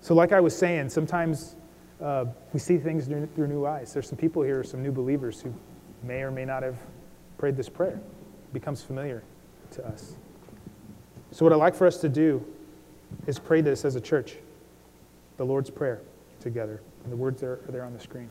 So, 0.00 0.14
like 0.14 0.30
I 0.30 0.38
was 0.38 0.56
saying, 0.56 0.90
sometimes 0.90 1.56
uh, 2.00 2.26
we 2.52 2.60
see 2.60 2.78
things 2.78 3.06
through 3.06 3.48
new 3.48 3.66
eyes. 3.66 3.92
There's 3.92 4.08
some 4.08 4.16
people 4.16 4.42
here, 4.42 4.62
some 4.62 4.80
new 4.80 4.92
believers 4.92 5.40
who 5.40 5.52
may 6.04 6.22
or 6.22 6.30
may 6.30 6.44
not 6.44 6.62
have 6.62 6.78
prayed 7.36 7.56
this 7.56 7.68
prayer. 7.68 7.96
It 7.96 8.52
becomes 8.52 8.80
familiar 8.80 9.24
to 9.72 9.84
us. 9.88 10.14
So, 11.32 11.44
what 11.44 11.52
I'd 11.52 11.56
like 11.56 11.74
for 11.74 11.88
us 11.88 11.96
to 11.96 12.08
do 12.08 12.46
is 13.26 13.40
pray 13.40 13.60
this 13.60 13.84
as 13.84 13.96
a 13.96 14.00
church 14.00 14.36
the 15.36 15.44
Lord's 15.44 15.70
Prayer 15.70 16.00
together. 16.38 16.80
And 17.02 17.12
the 17.12 17.16
words 17.16 17.42
are, 17.42 17.54
are 17.66 17.72
there 17.72 17.84
on 17.84 17.92
the 17.92 17.98
screen. 17.98 18.30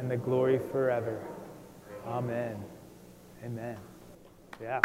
and 0.00 0.10
the 0.10 0.16
glory 0.16 0.58
forever. 0.72 1.22
Amen. 2.06 2.56
Amen. 3.44 3.76
Yeah. 4.60 4.80